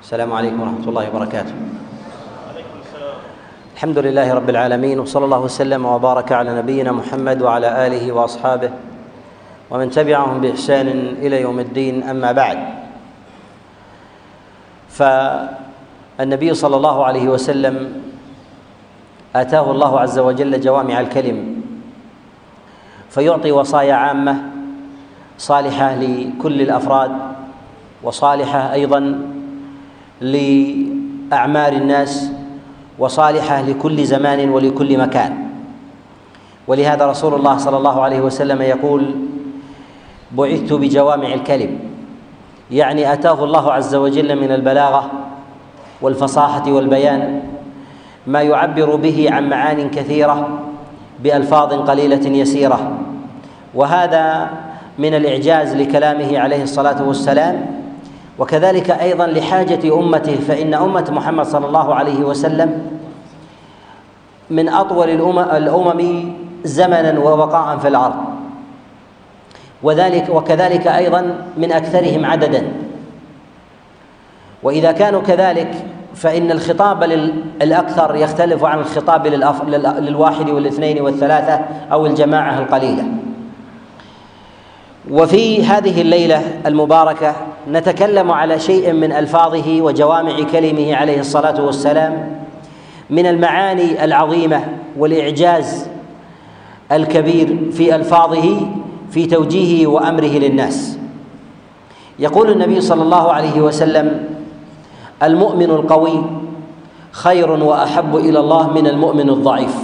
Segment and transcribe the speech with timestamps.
[0.00, 1.54] السلام عليكم ورحمة الله وبركاته.
[3.76, 8.70] الحمد لله رب العالمين وصلى الله وسلم وبارك على نبينا محمد وعلى آله وأصحابه
[9.70, 10.88] ومن تبعهم بإحسان
[11.20, 12.58] إلى يوم الدين أما بعد.
[14.88, 18.02] فالنبي صلى الله عليه وسلم
[19.36, 21.62] آتاه الله عز وجل جوامع الكلم
[23.10, 24.36] فيعطي وصايا عامة
[25.38, 27.12] صالحة لكل الأفراد
[28.02, 29.00] وصالحة أيضا
[30.20, 32.30] لأعمار الناس
[32.98, 35.36] وصالحة لكل زمان ولكل مكان.
[36.68, 39.14] ولهذا رسول الله صلى الله عليه وسلم يقول
[40.32, 41.78] بعثت بجوامع الكلم.
[42.70, 45.10] يعني أتاه الله عز وجل من البلاغة
[46.02, 47.42] والفصاحة والبيان
[48.26, 50.48] ما يعبر به عن معان كثيرة
[51.22, 52.98] بألفاظ قليلة يسيرة.
[53.74, 54.50] وهذا
[54.98, 57.79] من الإعجاز لكلامه عليه الصلاة والسلام
[58.40, 62.86] وكذلك أيضا لحاجة أمته فإن أمة محمد صلى الله عليه وسلم
[64.50, 65.10] من أطول
[65.56, 66.32] الأمم
[66.64, 68.14] زمنا وبقاء في الأرض
[69.82, 72.72] وذلك وكذلك أيضا من أكثرهم عددا.
[74.62, 75.70] وإذا كانوا كذلك
[76.14, 77.02] فإن الخطاب
[77.62, 79.26] الأكثر يختلف عن الخطاب
[79.98, 81.60] للواحد والاثنين والثلاثة
[81.92, 83.04] أو الجماعة القليلة.
[85.10, 87.34] وفي هذه الليلة المباركة
[87.68, 92.40] نتكلم على شيء من ألفاظه وجوامع كلمه عليه الصلاة والسلام
[93.10, 94.64] من المعاني العظيمة
[94.98, 95.88] والإعجاز
[96.92, 98.66] الكبير في ألفاظه
[99.10, 100.98] في توجيهه وأمره للناس.
[102.18, 104.24] يقول النبي صلى الله عليه وسلم
[105.22, 106.22] المؤمن القوي
[107.12, 109.76] خير وأحب إلى الله من المؤمن الضعيف.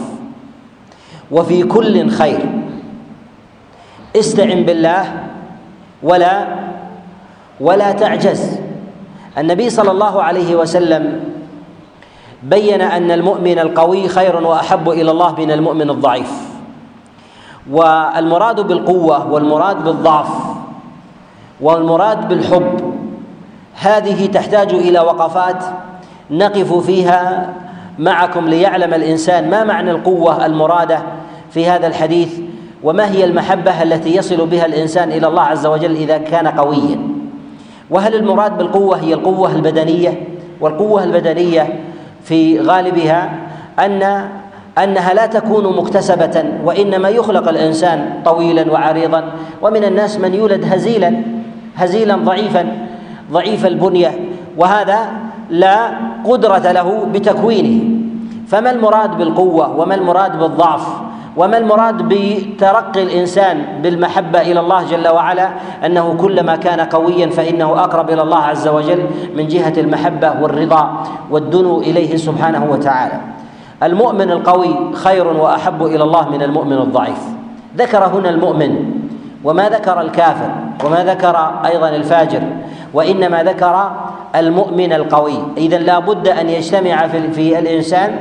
[1.30, 2.40] وفي كل خير.
[4.16, 5.22] استعن بالله
[6.02, 6.46] ولا
[7.60, 8.58] ولا تعجز.
[9.38, 11.20] النبي صلى الله عليه وسلم
[12.42, 16.56] بين أن المؤمن القوي خير وأحب إلى الله من المؤمن الضعيف.
[17.70, 20.28] والمراد بالقوة والمراد بالضعف
[21.60, 22.94] والمراد بالحب
[23.80, 25.64] هذه تحتاج إلى وقفات
[26.30, 27.54] نقف فيها
[27.98, 30.98] معكم ليعلم الإنسان ما معنى القوة المرادة
[31.50, 32.38] في هذا الحديث
[32.82, 37.15] وما هي المحبة التي يصل بها الإنسان إلى الله عز وجل إذا كان قويا.
[37.90, 40.28] وهل المراد بالقوة هي القوة البدنية؟
[40.60, 41.80] والقوة البدنية
[42.24, 43.30] في غالبها
[43.78, 44.28] ان
[44.78, 49.24] أنها لا تكون مكتسبة وإنما يخلق الإنسان طويلا وعريضا.
[49.62, 51.22] ومن الناس من يولد هزيلا
[51.76, 52.88] هزيلا ضعيفا
[53.32, 54.10] ضعيف البنية.
[54.56, 54.98] وهذا
[55.50, 55.90] لا
[56.24, 57.84] قدرة له بتكوينه.
[58.48, 60.86] فما المراد بالقوة وما المراد بالضعف؟
[61.36, 65.48] وما المراد بترقي الإنسان بالمحبة إلى الله جل وعلا؟
[65.86, 71.80] أنه كلما كان قويا فإنه أقرب إلى الله عز وجل من جهة المحبة والرضا والدنو
[71.80, 73.20] إليه سبحانه وتعالى.
[73.82, 77.22] المؤمن القوي خير وأحب إلى الله من المؤمن الضعيف.
[77.76, 78.92] ذكر هنا المؤمن
[79.44, 80.50] وما ذكر الكافر
[80.84, 81.36] وما ذكر
[81.66, 82.42] أيضا الفاجر
[82.94, 83.90] وإنما ذكر
[84.36, 85.38] المؤمن القوي.
[85.56, 88.18] اذا لا بد أن يجتمع في الإنسان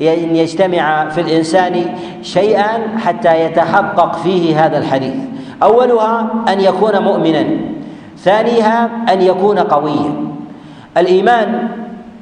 [0.00, 5.14] أن يجتمع في الإنسان شيئان حتى يتحقق فيه هذا الحديث.
[5.62, 7.44] أولها أن يكون مؤمنا.
[8.18, 10.14] ثانيها أن يكون قويا.
[10.96, 11.68] الإيمان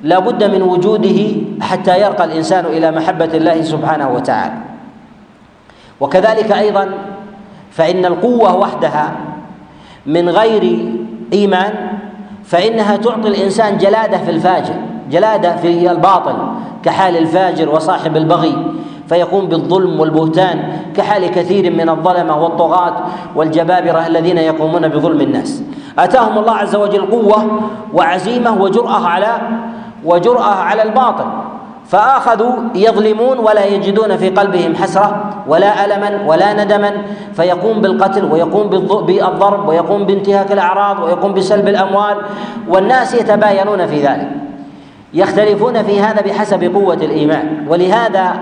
[0.02, 1.20] لا بد من وجوده
[1.60, 4.54] حتى يرقى الإنسان إلى محبة الله سبحانه وتعالى.
[6.00, 6.88] وكذلك أيضا
[7.70, 9.12] فإن القوة وحدها
[10.06, 10.78] من غير
[11.32, 11.72] إيمان
[12.44, 14.91] فإنها تعطي الإنسان جلادة في الفاجر.
[15.12, 16.34] جلادة في الباطل
[16.84, 18.56] كحال الفاجر وصاحب البغي
[19.08, 22.94] فيقوم بالظلم والبهتان كحال كثير من الظلمه والطغاة
[23.36, 25.62] والجبابرة الذين يقومون بظلم الناس.
[25.98, 27.60] أتاهم الله عز وجل قوة
[27.92, 29.32] وعزيمة وجرأة على
[30.04, 31.24] وجرأة على الباطل
[31.86, 36.92] فآخذوا يظلمون ولا يجدون في قلبهم حسرة ولا ألما ولا ندما
[37.34, 38.66] فيقوم بالقتل ويقوم
[39.06, 42.16] بالضرب ويقوم بانتهاك الأعراض ويقوم بسلب الأموال
[42.68, 44.28] والناس يتباينون في ذلك.
[45.14, 47.66] يختلفون في هذا بحسب قوة الإيمان.
[47.68, 48.34] ولهذا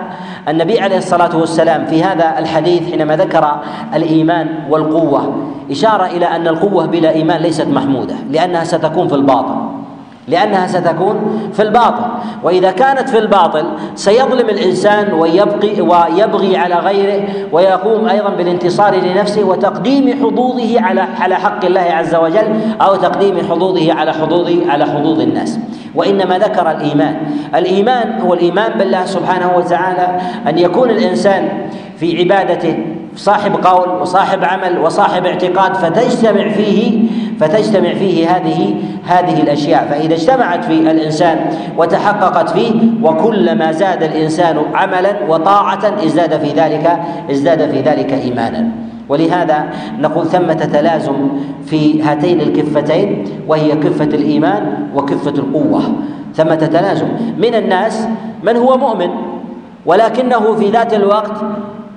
[0.49, 3.61] النبي عليه الصلاة والسلام في هذا الحديث حينما ذكر
[3.95, 5.35] الإيمان والقوة
[5.71, 9.80] إشارة إلى أن القوة بلا إيمان ليست محمودة لأنها ستكون في الباطن.
[10.31, 12.05] لأنها ستكون في الباطل.
[12.43, 17.23] وإذا كانت في الباطل سيظلم الإنسان ويبقي ويبغي على غيره
[17.53, 23.95] ويقوم أيضا بالانتصار لنفسه وتقديم حظوظه على على حق الله عز وجل أو تقديم حظوظه
[23.95, 25.59] على حظوظ على حظوظ الناس.
[25.95, 27.17] وإنما ذكر الإيمان.
[27.55, 31.49] الإيمان هو الإيمان بالله سبحانه وتعالى أن يكون الإنسان
[31.97, 32.79] في عبادته
[33.17, 37.03] صاحب قول وصاحب عمل وصاحب اعتقاد فتجتمع فيه
[37.41, 38.75] فتجتمع فيه هذه
[39.07, 39.87] هذه الأشياء.
[39.91, 41.39] فإذا اجتمعت في الإنسان
[41.77, 42.73] وتحققت فيه
[43.03, 46.99] وكلما زاد الإنسان عملا وطاعه ازداد في ذلك
[47.31, 48.69] ازداد في ذلك ايمانا.
[49.09, 49.65] ولهذا
[49.99, 51.29] نقول ثمة تلازم
[51.67, 55.83] في هاتين الكفتين وهي كفة الإيمان وكفة القوة.
[56.35, 57.09] ثمة تلازم.
[57.39, 58.09] من الناس
[58.43, 59.11] من هو مؤمن
[59.87, 61.43] ولكنه في ذات الوقت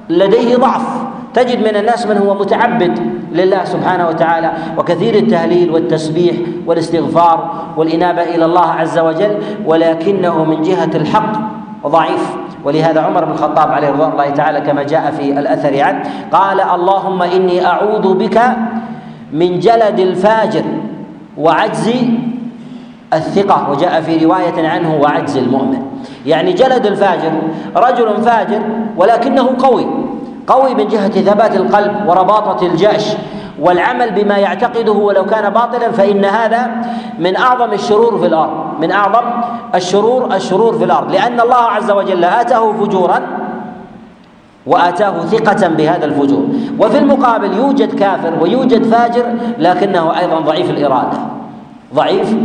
[0.10, 1.13] لديه ضعف.
[1.34, 3.00] تجد من الناس من هو متعبد
[3.32, 6.36] لله سبحانه وتعالى وكثير التهليل والتسبيح
[6.68, 11.32] والاستغفار والإنابة إلى الله عز وجل ولكنه من جهة الحق
[11.88, 12.36] ضعيف.
[12.64, 17.22] ولهذا عمر بن الخطاب عليه رضوان الله تعالى كما جاء في الأثر عنه قال اللهم
[17.22, 18.42] إني أعوذ بك
[19.34, 20.64] من جلد الفاجر
[21.38, 21.92] وعجز
[23.14, 23.72] الثقة.
[23.72, 25.82] وجاء في رواية عنه وعجز المؤمن.
[26.26, 27.32] يعني جلد الفاجر
[27.76, 28.62] رجل فاجر
[28.98, 30.03] ولكنه قوي.
[30.48, 33.14] قوي من جهة ثبات القلب ورباطة الجأش
[33.60, 36.72] والعمل بما يعتقده ولو كان باطلا فإن هذا
[37.20, 38.52] من أعظم الشرور في الأرض
[38.82, 39.22] من أعظم
[39.76, 41.12] الشرور الشرور في الأرض.
[41.12, 43.22] لأن الله عز وجل آتاه فجورا
[44.66, 46.48] وآتاه ثقة بهذا الفجور.
[46.80, 49.26] وفي المقابل يوجد كافر ويوجد فاجر
[49.60, 51.18] لكنه أيضا ضعيف الإرادة
[51.96, 52.36] ضعيف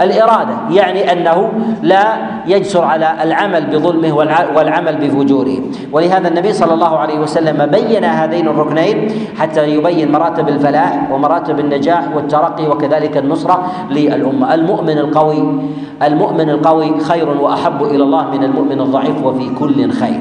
[0.00, 1.52] الإرادة يعني أنه
[1.82, 2.04] لا
[2.46, 4.12] يجسر على العمل بظلمه
[4.56, 5.58] والعمل بفجوره.
[5.92, 12.04] ولهذا النبي صلى الله عليه وسلم بين هذين الركنين حتى يبين مراتب الفلاح ومراتب النجاح
[12.14, 14.54] والترقي وكذلك النصرة للأمة.
[14.54, 15.60] المؤمن القوي
[16.02, 20.20] المؤمن القوي خير وأحب إلى الله من المؤمن الضعيف وفي كل خير.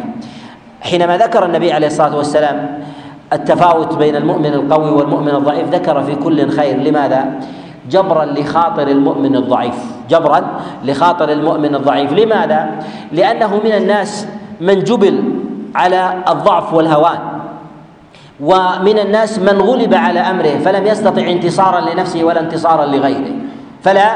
[0.82, 2.80] حينما ذكر النبي عليه الصلاة والسلام
[3.34, 6.78] التفاوت بين المؤمن القوي والمؤمن الضعيف ذكر في كل خير.
[6.78, 7.26] لماذا؟
[7.90, 9.78] جبرا لخاطر المؤمن الضعيف.
[10.10, 10.42] جبرا
[10.86, 12.14] لخاطر المؤمن الضعيف.
[12.14, 12.70] لماذا؟
[13.12, 14.28] لأنه من الناس
[14.62, 15.24] من جبل
[15.76, 17.20] على الضعف والهوان
[18.40, 23.45] ومن الناس من غلب على أمره فلم يستطع انتصارا لنفسه ولا انتصارا لغيره.
[23.86, 24.10] فلا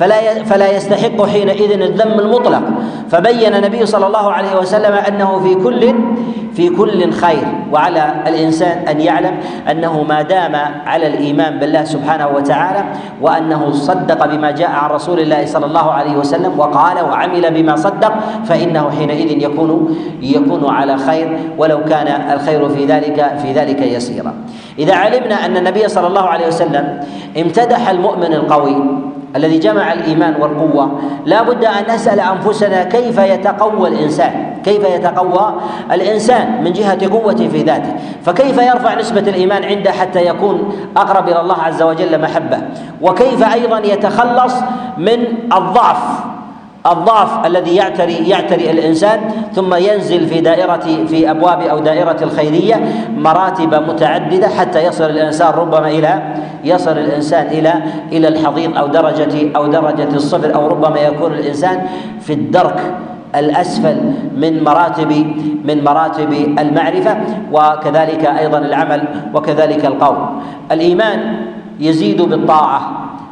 [0.00, 2.64] فلا فلا يستحق حينئذ الذم المطلق.
[3.12, 5.82] فبين النبي صلى الله عليه وسلم أنه في كل
[6.54, 9.34] في كل خير وعلى الإنسان أن يعلم
[9.70, 10.54] أنه ما دام
[10.86, 12.84] على الإيمان بالله سبحانه وتعالى
[13.20, 18.12] وأنه صدق بما جاء عن رسول الله صلى الله عليه وسلم وقال وعمل بما صدق
[18.44, 24.34] فإنه حينئذ يكون يكون على خير ولو كان الخير في ذلك في ذلك يسيرا.
[24.78, 27.00] إذا علمنا أن النبي صلى الله عليه وسلم
[27.38, 31.00] امتدح المؤمن القوي الذي جمع الإيمان والقوة.
[31.26, 34.56] لا بد أن نسأل أنفسنا كيف يتقوى الإنسان.
[34.64, 35.54] كيف يتقوى
[35.92, 37.94] الإنسان من جهة قوته في ذاته.
[38.24, 42.58] فكيف يرفع نسبة الإيمان عنده حتى يكون أقرب إلى الله عز وجل محبة.
[43.02, 44.54] وكيف أيضا يتخلص
[44.98, 45.18] من
[45.52, 46.29] الضعف.
[46.86, 49.20] الضعف الذي يعتري يعتري الإنسان
[49.54, 52.76] ثم ينزل في دائرة في أبواب أو دائرة الخيرية
[53.16, 56.22] مراتب متعددة حتى يصل الإنسان ربما إلى
[56.64, 57.74] يصل الإنسان إلى
[58.12, 61.86] إلى الحضيض أو درجة أو درجة الصفر أو ربما يكون الإنسان
[62.20, 62.94] في الدرك
[63.36, 63.96] الأسفل
[64.36, 65.12] من مراتب
[65.64, 67.16] من مراتب المعرفة
[67.52, 69.02] وكذلك أيضا العمل
[69.34, 70.16] وكذلك القول.
[70.72, 71.36] الإيمان
[71.80, 72.80] يزيد بالطاعة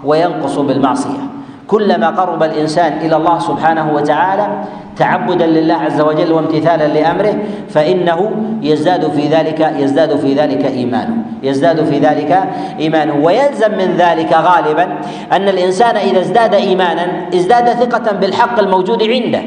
[0.05, 1.38] وينقص بالمعصية.
[1.69, 4.49] كلما قرب الإنسان إلى الله سبحانه وتعالى
[4.97, 7.35] تعبدا لله عز وجل وامتثالا لأمره
[7.69, 8.31] فإنه
[8.63, 12.39] يزداد في ذلك يزداد في ذلك إيمانه يزداد في ذلك
[12.81, 13.25] إيمانه.
[13.25, 14.85] ويلزم من ذلك غالبا
[15.33, 19.43] أن الإنسان إذا ازداد ايمانا ازداد ثقة بالحق الموجود عنده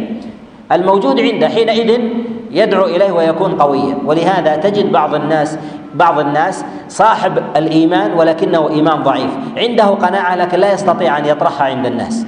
[0.71, 1.99] الموجود عنده حينئذ
[2.51, 3.97] يدعو إليه ويكون قويا.
[4.05, 5.57] ولهذا تجد بعض الناس
[5.95, 9.31] بعض الناس صاحب الإيمان ولكنه إيمان ضعيف.
[9.57, 12.25] عنده قناعة لكن لا يستطيع أن يطرحها عند الناس.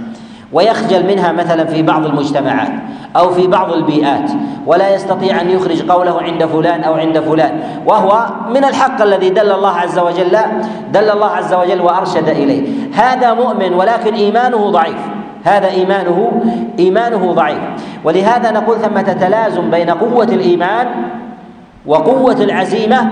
[0.54, 2.72] ويخجل منها مثلا في بعض المجتمعات
[3.16, 4.32] أو في بعض البيئات
[4.66, 7.60] ولا يستطيع أن يخرج قوله عند فلان أو عند فلان.
[7.86, 10.38] وهو من الحق الذي دل الله عز وجل
[10.92, 12.70] دل الله عز وجل وأرشد إليه.
[12.96, 15.00] هذا مؤمن ولكن إيمانه ضعيف.
[15.44, 16.42] هذا إيمانه
[16.80, 17.60] إيمانه ضعيف.
[18.04, 20.88] ولهذا نقول ثمة تلازم بين قوة الإيمان
[21.86, 23.12] وقوة العزيمة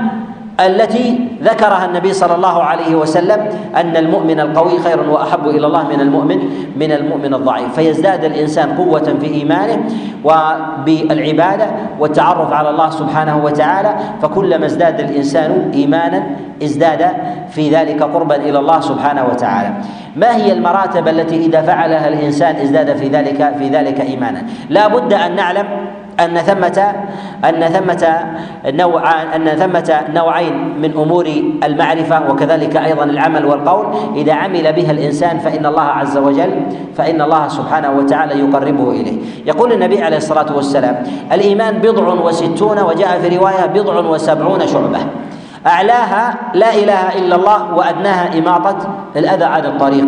[0.65, 6.01] التي ذكرها النبي صلى الله عليه وسلم أن المؤمن القوي خير وأحب إلى الله من
[6.01, 6.39] المؤمن
[6.77, 7.73] من المؤمن الضعيف.
[7.75, 9.77] فيزداد الإنسان قوة في إيمانه
[10.23, 11.65] وبالعبادة
[11.99, 16.23] والتعرف على الله سبحانه وتعالى فكلما ازداد الإنسان إيمانا
[16.63, 17.07] ازداد
[17.49, 19.73] في ذلك قربا إلى الله سبحانه وتعالى.
[20.15, 25.13] ما هي المراتب التي إذا فعلها الإنسان ازداد في ذلك في ذلك إيمانا؟ لا بد
[25.13, 25.65] أن نعلم
[26.19, 26.93] أن ثمة
[27.45, 28.23] أن ثمة
[28.65, 31.27] نوع أن ثمة نوعين من أمور
[31.63, 33.85] المعرفة وكذلك أيضا العمل والقول.
[34.15, 36.61] إذا عمل بها الإنسان فإن الله عز وجل
[36.97, 39.17] فإن الله سبحانه وتعالى يقربه إليه.
[39.45, 44.99] يقول النبي عليه الصلاة والسلام الإيمان بضع وستون وجاء في رواية بضع وسبعون شعبة.
[45.67, 48.77] أعلاها لا إله إلا الله وأدناها إماطة
[49.15, 50.07] الأذى عن الطريق.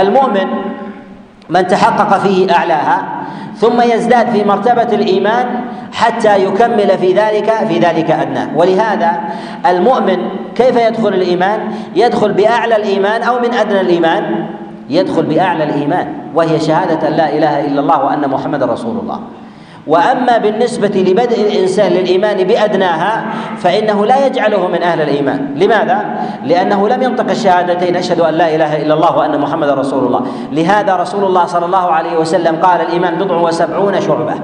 [0.00, 0.46] المؤمن
[1.50, 3.02] من تحقق فيه أعلاها
[3.56, 5.46] ثم يزداد في مرتبة الإيمان
[5.92, 9.20] حتى يكمل في ذلك في ذلك أدناه ولهذا
[9.66, 10.16] المؤمن
[10.54, 11.60] كيف يدخل الإيمان؟
[11.96, 14.46] يدخل بأعلى الإيمان أو من أدنى الإيمان؟
[14.90, 19.20] يدخل بأعلى الإيمان وهي شهادة أن لا إله إلا الله وأن محمد رسول الله.
[19.86, 23.24] وأما بالنسبة لبدء الإنسان للإيمان بأدناها
[23.58, 25.54] فإنه لا يجعله من أهل الإيمان.
[25.56, 26.04] لماذا؟
[26.44, 30.26] لأنه لم ينطق الشهادتين أشهد أن لا إله إلا الله وأن محمد رسول الله.
[30.52, 34.34] لهذا رسول الله صلى الله عليه وسلم قال الإيمان بضع وسبعون شعبة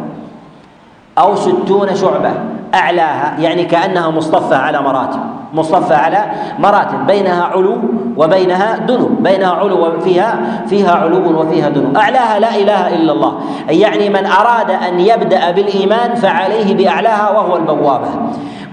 [1.19, 2.33] أو ستون شعبة.
[2.75, 5.21] أعلاها يعني كأنها مصطفى على مراتب.
[5.55, 6.25] مصطفى على
[6.59, 7.07] مراتب.
[7.07, 7.79] بينها علو
[8.17, 9.07] وبينها دنو.
[9.07, 11.97] بينها علو وفيها فيها علو وفيها دنو.
[11.97, 13.41] أعلاها لا إله إلا الله.
[13.69, 18.09] يعني من أراد أن يبدأ بالإيمان فعليه بأعلاها وهو البوابة.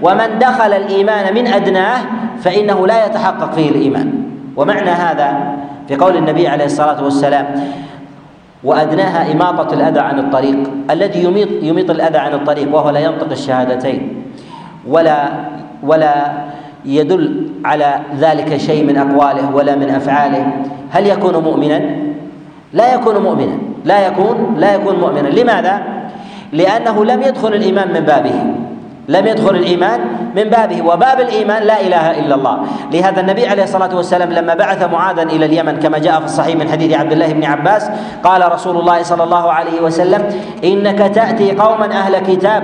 [0.02, 1.98] ومن دخل الإيمان من أدناه
[2.40, 4.12] فإنه لا يتحقق فيه الإيمان.
[4.56, 5.56] ومعنى هذا
[5.88, 7.46] في قول النبي عليه الصلاة والسلام
[8.64, 10.58] وأدناها إماطة الأذى عن الطريق.
[10.90, 14.22] الذي يميط يميط الأذى عن الطريق وهو لا ينطق الشهادتين.
[14.88, 15.28] ولا
[15.82, 16.14] ولا
[16.84, 20.52] يدل على ذلك شيء من أقواله ولا من أفعاله.
[20.90, 21.80] هل يكون مؤمنا؟
[22.72, 23.58] لا يكون مؤمنا.
[23.84, 25.28] لا يكون لا يكون مؤمنا.
[25.28, 25.82] لماذا؟
[26.52, 28.54] لأنه لم يدخل الايمان من بابه.
[29.08, 30.00] لم يدخل الإيمان
[30.36, 32.58] من بابه وباب الإيمان لا إله إلا الله.
[32.92, 36.68] لهذا النبي عليه الصلاة والسلام لما بعث معاذا إلى اليمن كما جاء في الصحيح من
[36.68, 37.90] حديث عبد الله بن عباس
[38.24, 40.28] قال رسول الله صلى الله عليه وسلم
[40.64, 42.62] إنك تأتي قوما أهل كتاب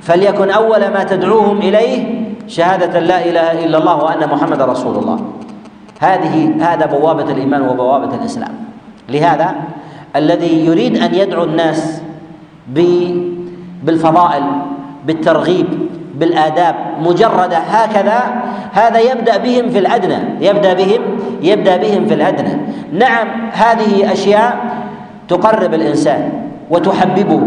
[0.00, 5.18] فليكن أول ما تدعوهم إليه شهادة لا إله إلا الله وأن محمد رسول الله.
[6.00, 8.54] هذه هذا بوابة الإيمان وبوابة الإسلام.
[9.08, 9.54] لهذا
[10.16, 12.02] الذي يريد أن يدعو الناس
[13.82, 14.44] بالفضائل
[15.06, 15.66] بالترغيب
[16.14, 18.42] بالآداب مجردة هكذا
[18.72, 21.00] هذا يبدأ بهم في الأدنى يبدأ بهم
[21.42, 22.56] يبدأ بهم في الأدنى.
[22.92, 24.58] نعم هذه أشياء
[25.28, 26.32] تقرب الإنسان
[26.70, 27.40] وتحببه.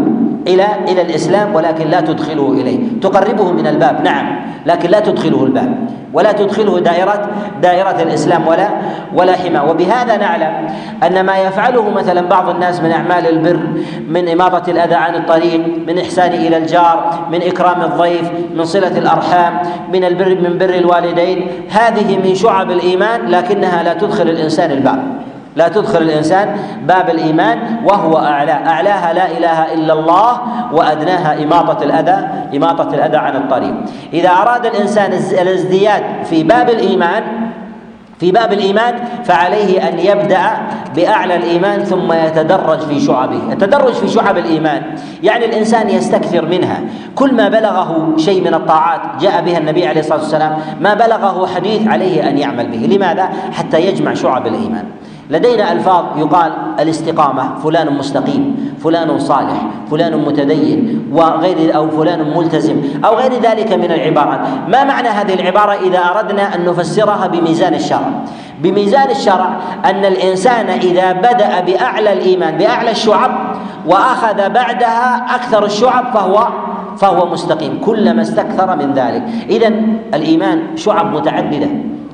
[0.48, 2.78] إلى إلى الإسلام ولكن لا تدخله إليه.
[3.02, 4.26] تقربه من الباب نعم
[4.66, 5.88] لكن لا تدخله الباب.
[6.12, 7.28] ولا تدخله دائرة
[7.62, 8.68] دائرة الإسلام ولا
[9.14, 10.52] ولا حمى وبهذا نعلم
[11.06, 13.60] أن ما يفعله مثلا بعض الناس من أعمال البر
[14.08, 19.58] من إماطة الأذى عن الطريق من إحسان إلى الجار من إكرام الضيف من صلة الأرحام
[19.92, 25.27] من البر من بر الوالدين هذه من شعب الإيمان لكنها لا تدخل الإنسان الباب.
[25.56, 28.52] لا تدخل الإنسان باب الإيمان وهو أعلى.
[28.52, 30.40] أعلاها لا إله إلا الله
[30.72, 33.74] وأدناها إماطة الأذى إماطة الأذى عن الطريق.
[34.12, 37.22] إذا أراد الإنسان الازدياد في باب الإيمان
[38.20, 40.40] في باب الإيمان فعليه أن يبدأ
[40.96, 43.52] بأعلى الإيمان ثم يتدرج في شعبه.
[43.52, 44.82] التدرج في شعب الإيمان
[45.22, 46.80] يعني الإنسان يستكثر منها.
[47.14, 51.88] كل ما بلغه شيء من الطاعات جاء بها النبي عليه الصلاة والسلام ما بلغه حديث
[51.88, 52.96] عليه أن يعمل به.
[52.96, 54.84] لماذا؟ حتى يجمع شعب الإيمان.
[55.30, 63.14] لدينا ألفاظ يقال الاستقامة فلان مستقيم فلان صالح فلان متدين وغير أو فلان ملتزم أو
[63.14, 64.40] غير ذلك من العبارات.
[64.68, 68.10] ما معنى هذه العبارة إذا أردنا أن نفسرها بميزان الشرع؟
[68.62, 73.30] بميزان الشرع أن الإنسان إذا بدأ بأعلى الإيمان بأعلى الشعب
[73.86, 76.48] وأخذ بعدها أكثر الشعب فهو
[76.96, 79.22] فهو مستقيم كلما استكثر من ذلك.
[79.50, 79.72] اذا
[80.14, 81.68] الإيمان شعب متعددة.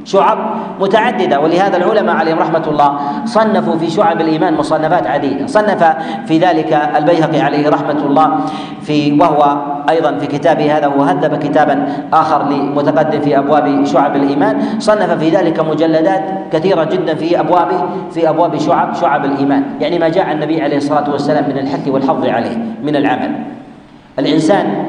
[0.04, 0.38] شعب
[0.80, 5.46] متعددة ولهذا العلماء عليهم رحمة الله صنفوا في شعب الإيمان مصنفات عديدة.
[5.46, 5.84] صنف
[6.26, 8.40] في ذلك البيهقي عليه رحمة الله
[8.82, 9.56] في وهو
[9.90, 14.80] أيضا في كتابه هذا وهذب كتابا آخر لمتقدم في أبواب شعب الإيمان.
[14.80, 17.68] صنف في ذلك مجلدات كثيرة جدا في أبواب
[18.10, 19.64] في أبواب شعب شعب الإيمان.
[19.80, 23.30] يعني ما جاء النبي عليه الصلاة والسلام من الحث والحظ عليه من العمل.
[24.18, 24.86] الإنسان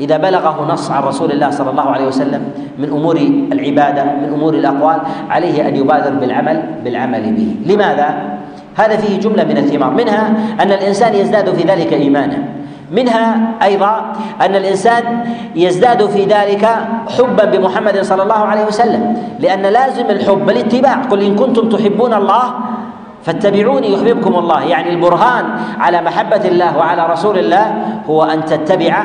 [0.00, 2.42] إذا بلغه نص عن رسول الله صلى الله عليه وسلم
[2.78, 3.16] من أمور
[3.52, 4.98] العبادة من أمور الأقوال
[5.30, 7.74] عليه أن يبادر بالعمل بالعمل به.
[7.74, 8.14] لماذا؟
[8.76, 12.38] هذا فيه جملة من الثمار منها أن الإنسان يزداد في ذلك إيمانا.
[12.92, 15.02] منها أيضا أن الإنسان
[15.56, 16.68] يزداد في ذلك
[17.18, 19.16] حبا بمحمد صلى الله عليه وسلم.
[19.40, 20.94] لأن لازم الحب الاتباع.
[20.94, 22.54] قل إن كنتم تحبون الله
[23.22, 24.62] فاتبعوني يحببكم الله.
[24.64, 25.44] يعني البرهان
[25.80, 27.74] على محبة الله وعلى رسول الله
[28.06, 29.04] هو أن تتبع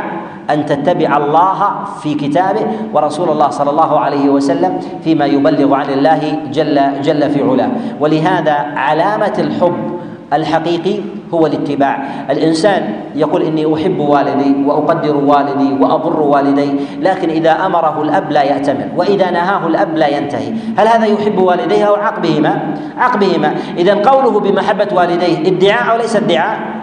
[0.54, 1.60] أن تتبع الله
[2.04, 7.44] في كتابه ورسول الله صلى الله عليه وسلم فيما يبلغ عن الله جل جل في
[7.44, 7.70] علاه.
[8.00, 10.02] ولهذا علامة الحب
[10.34, 11.00] الحقيقي
[11.34, 12.04] هو الاتباع.
[12.30, 18.88] الإنسان يقول إني أحب والدي وأقدر والدي وابر والدي لكن إذا أمره الأب لا ياتمر
[18.98, 20.54] وإذا نهاه الأب لا ينتهي.
[20.78, 23.56] هل هذا يحب والديه أو عقبهما؟ عقبهما.
[23.78, 26.81] إذا قوله بمحبة والديه ادعاء وليس ادعاء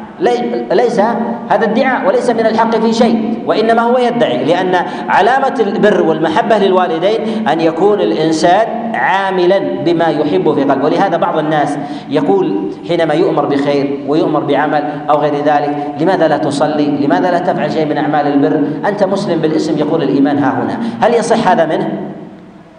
[0.72, 1.00] ليس
[1.48, 4.75] هذا ادعاء وليس من الحق في شيء وإنما هو يدعي لأن
[5.08, 11.78] علامة البر والمحبة للوالدين أن يكون الإنسان عاملا بما يحب في قلبه ولهذا بعض الناس
[12.08, 17.72] يقول حينما يؤمر بخير ويؤمر بعمل أو غير ذلك لماذا لا تصلي؟ لماذا لا تفعل
[17.72, 22.17] شيء من أعمال البر؟ أنت مسلم بالاسم يقول الإيمان ها هنا، هل يصح هذا منه؟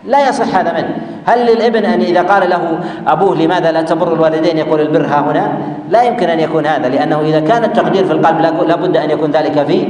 [0.09, 4.57] لا يصح هذا منه هل للابن أن إذا قال له أبوه لماذا لا تبر الوالدين
[4.57, 5.51] يقول البر ها هنا؟
[5.89, 9.63] لا يمكن أن يكون هذا لأنه إذا كان التقدير في القلب لابد أن يكون ذلك
[9.67, 9.87] في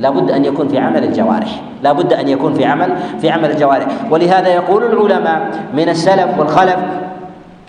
[0.00, 1.62] لابد أن يكون في عمل الجوارح.
[1.82, 3.86] لابد أن يكون في عمل في عمل الجوارح.
[4.10, 6.76] ولهذا يقول العلماء من السلف والخلف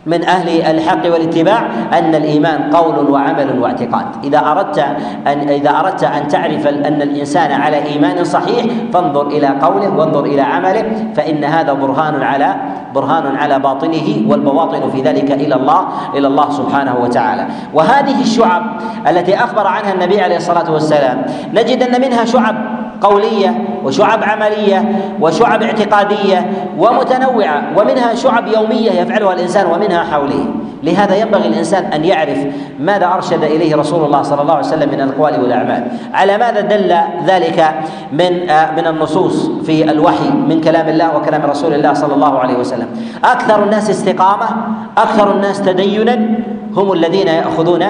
[0.08, 1.62] من أهل الحق والاتباع
[1.94, 4.06] أن الإيمان قول وعمل واعتقاد.
[4.24, 4.80] إذا أردت
[5.28, 10.42] ان إذا أردت أن تعرف أن الإنسان على إيمان صحيح فانظر إلى قوله وانظر إلى
[10.42, 10.84] عمله
[11.16, 12.56] فإن هذا برهان على
[12.96, 17.46] برهان على باطنه والبواطن في ذلك إلى الله إلى الله سبحانه وتعالى.
[17.74, 18.64] وهذه الشعب
[19.08, 24.89] التي أخبر عنها النبي عليه الصلاة والسلام نجد أن منها شعب قولية وشعب عملية
[25.22, 30.46] وشعب اعتقادية ومتنوعة ومنها شعب يومية يفعلها الإنسان ومنها حوله.
[30.84, 32.38] لهذا ينبغي الإنسان أن يعرف
[32.80, 35.84] ماذا أرشد إليه رسول الله صلى الله عليه وسلم من الأقوال والأعمال.
[36.13, 36.96] على ماذا دل
[37.27, 37.66] ذلك
[38.12, 42.58] من آه، من النصوص في الوحي من كلام الله وكلام رسول الله صلى الله عليه
[42.58, 42.88] وسلم؟
[43.24, 44.46] أكثر الناس استقامة
[44.98, 46.20] أكثر الناس تدينا
[46.75, 47.84] هم الذين يأخذون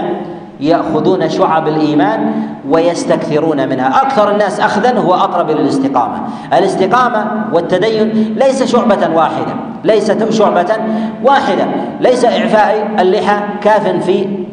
[0.59, 2.31] يأخذون شعب الإيمان
[2.69, 4.01] ويستكثرون منها.
[4.01, 6.21] أكثر الناس اخذا هو أقرب إلى الاستقامة.
[6.53, 10.75] الاستقامة والتدين ليس شعبة واحدة ليست شعبة
[11.23, 11.65] واحدة
[12.01, 14.46] ليس إعفاء اللحى كاف في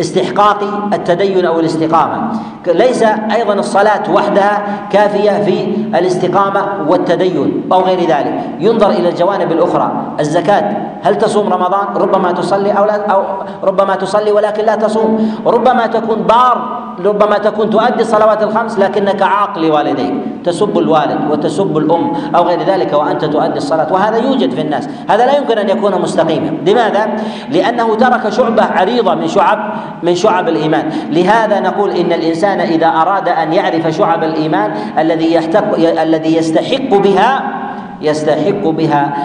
[0.00, 2.32] استحقاق التدين أو الاستقامة.
[2.66, 3.02] ليس
[3.32, 5.64] أيضا الصلاة وحدها كافية في
[5.98, 8.40] الاستقامة والتدين أو غير ذلك.
[8.60, 9.92] ينظر إلى الجوانب الأخرى.
[10.20, 10.76] الزكاة.
[11.02, 13.22] هل تصوم رمضان؟ ربما تصلي أو لا أو
[13.64, 15.40] ربما تصلي ولكن لا تصوم.
[15.46, 20.14] ربما تكون بار ربما تكون تؤدي الصلوات الخمس لكنك عاق لوالديك
[20.44, 23.92] تسب الوالد وتسب الأم أو غير ذلك وأنت تؤدي الصلاة.
[23.92, 26.50] وهذا يوجد في الناس هذا لا يمكن أن يكون مستقيما.
[26.66, 27.06] لماذا؟
[27.50, 30.90] لأنه ترك شعبة عريضة من شعب من شعب الإيمان.
[31.10, 37.60] لهذا نقول إن الإنسان إذا أراد أن يعرف شعب الإيمان الذي يحتق الذي يستحق بها
[38.02, 39.16] يستحق بها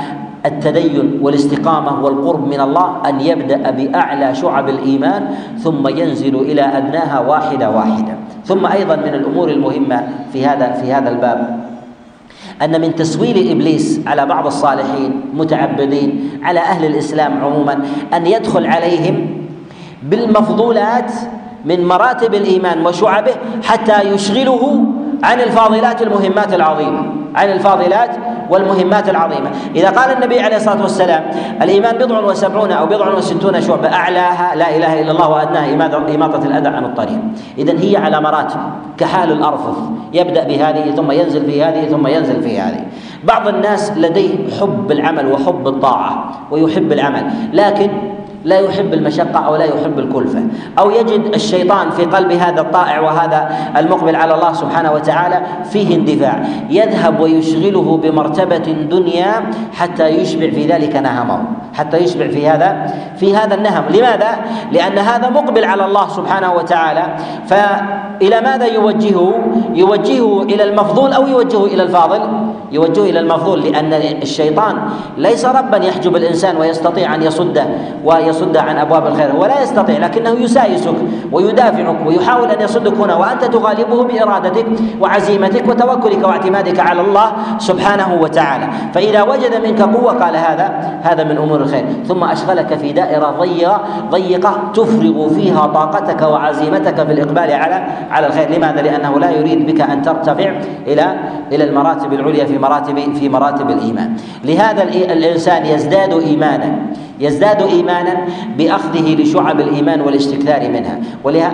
[0.45, 7.69] التدين والاستقامة والقرب من الله أن يبدأ بأعلى شعب الإيمان ثم ينزل إلى ادناها واحدة
[7.69, 8.13] واحدة.
[8.45, 11.65] ثم أيضا من الأمور المهمة في هذا في هذا الباب
[12.61, 17.79] أن من تسويل إبليس على بعض الصالحين متعبدين على أهل الإسلام عموما
[18.13, 19.27] أن يدخل عليهم
[20.03, 21.11] بالمفضولات
[21.65, 23.31] من مراتب الإيمان وشعبه
[23.63, 24.83] حتى يشغله
[25.23, 27.05] عن الفاضلات المهمات العظيمة
[27.35, 28.09] عن الفاضلات
[28.49, 29.49] والمهمات العظيمة.
[29.75, 31.23] إذا قال النبي عليه الصلاة والسلام
[31.61, 35.73] الإيمان بضع وسبعون أو بضع وستون شعبة أعلاها لا إله إلا الله وأدناها
[36.15, 37.19] إماطة الأذى عن الطريق.
[37.57, 38.59] اذا هي على مراتب.
[38.97, 39.77] كحال الارفف
[40.13, 42.85] يبدأ بهذه ثم ينزل في هذه ثم ينزل في هذه.
[43.23, 47.25] بعض الناس لديه حب العمل وحب الطاعة ويحب العمل.
[47.53, 47.89] لكن
[48.45, 50.43] لا يحب المشقة أو لا يحب الكلفة
[50.79, 56.43] أو يجد الشيطان في قلب هذا الطائع وهذا المقبل على الله سبحانه وتعالى فيه اندفاع
[56.69, 58.57] يذهب ويشغله بمرتبة
[58.91, 61.39] دنيا حتى يشبع في ذلك نهمه
[61.73, 64.35] حتى يشبع في هذا في هذا النهم لماذا؟
[64.71, 67.15] لأن هذا مقبل على الله سبحانه وتعالى
[67.47, 69.33] فإلى ماذا يوجهه؟
[69.73, 72.21] يوجهه إلى المفضول أو يوجهه إلى الفاضل؟
[72.71, 74.75] يوجهه إلى المفضول لأن الشيطان
[75.17, 77.67] ليس ربا يحجب الإنسان ويستطيع أن يصده
[78.35, 80.93] ويصد عن أبواب الخير هو لا يستطيع لكنه يسايسك
[81.31, 84.65] ويدافعك ويحاول أن يصدك هنا وأنت تغالبه بإرادتك
[85.01, 88.67] وعزيمتك وتوكلك واعتمادك على الله سبحانه وتعالى.
[88.93, 91.85] فإذا وجد منك قوة قال هذا هذا من أمور الخير.
[92.07, 98.49] ثم أشغلك في دائرة ضيقة ضيقة تفرغ فيها طاقتك وعزيمتك في الإقبال على على الخير.
[98.57, 100.51] لماذا؟ لأنه لا يريد بك أن ترتفع
[100.87, 101.15] إلى
[101.51, 104.13] إلى المراتب العليا في مراتب في مراتب الإيمان.
[104.43, 106.75] لهذا الإنسان يزداد إيمانا.
[107.19, 108.25] يزداد إيمانا
[108.57, 110.99] بأخذه لشعب الإيمان والاستكثار منها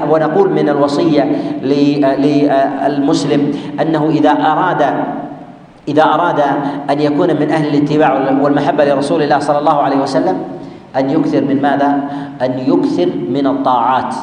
[0.09, 1.31] ونقول من الوصية
[1.63, 4.85] للمسلم أنه إذا اراد
[5.87, 6.39] إذا أراد
[6.89, 10.37] أن يكون من أهل الاتباع والمحبة لرسول الله صلى الله عليه وسلم
[10.97, 11.99] أن يكثر من ماذا؟
[12.41, 14.15] أن يكثر من الطاعات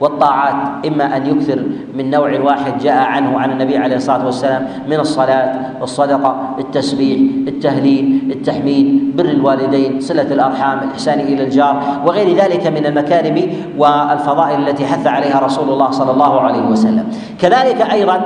[0.00, 1.62] والطاعات إما أن يكثر
[1.94, 7.18] من نوع واحد جاء عنه عن النبي عليه الصلاة والسلام من الصلاة الصدقة التسبيح
[7.48, 13.36] التهليل التحميد بر الوالدين صلة الأرحام الإحسان إلى الجار وغير ذلك من المكارم
[13.78, 17.04] والفضائل التي حث عليها رسول الله صلى الله عليه وسلم.
[17.40, 18.20] كذلك أيضا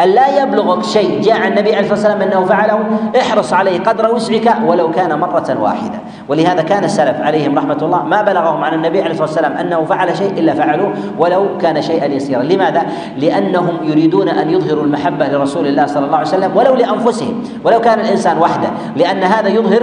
[0.00, 2.78] أن لا يبلغك شيء جاء عن النبي عليه الصلاة والسلام أنه فعله
[3.20, 5.98] احرص عليه قدر وسعك ولو كان مرة واحدة.
[6.28, 10.16] ولهذا كان السلف عليهم رحمة الله ما بلغهم عن النبي عليه الصلاة والسلام أنه فعل
[10.16, 12.42] شيء إلا فعلوه ولو كان شيئا يسيرا.
[12.42, 12.82] لماذا؟
[13.18, 17.42] لأنهم يريدون أن يظهروا المحبة لرسول الله صلى الله عليه وسلم ولو لأنفسهم.
[17.64, 18.70] ولو كان الإنسان وحده.
[18.96, 19.82] لأن هذا يظهر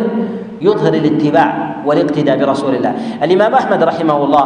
[0.62, 2.94] يظهر الاتباع والاقتداء برسول الله.
[3.24, 4.46] الإمام أحمد رحمه الله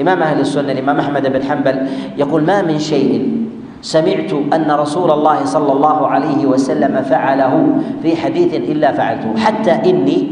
[0.00, 1.76] إمام أهل السنة الإمام أحمد بن حنبل
[2.16, 3.38] يقول ما من شيء
[3.82, 7.54] سمعت أن رسول الله صلى الله عليه وسلم فعله
[8.02, 9.38] في حديث إلا فعلته.
[9.38, 10.30] حتى إني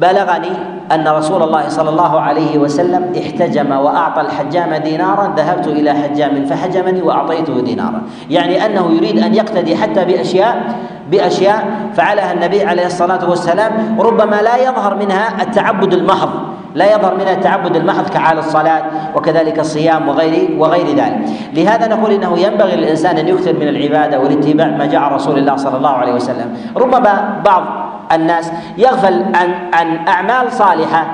[0.00, 0.52] بلغني
[0.92, 7.02] أن رسول الله صلى الله عليه وسلم احتجم وأعطى الحجام دينارا ذهبت إلى حجام فحجمني
[7.02, 8.02] وأعطيته دينارا.
[8.30, 10.74] يعني أنه يريد أن يقتدي حتى بأشياء
[11.10, 14.00] بأشياء فعلها النبي عليه الصلاة والسلام.
[14.00, 16.30] ربما لا يظهر منها التعبد المحض
[16.74, 18.82] لا يظهر منها التعبد المحض كحال الصلاة
[19.16, 21.18] وكذلك الصيام وغير وغير ذلك.
[21.54, 25.76] لهذا نقول إنه ينبغي للإنسان أن يكثر من العبادة والاتباع ما جاء رسول الله صلى
[25.76, 26.56] الله عليه وسلم.
[26.76, 31.06] ربما بعض الناس يغفل عن عن أعمال صالحة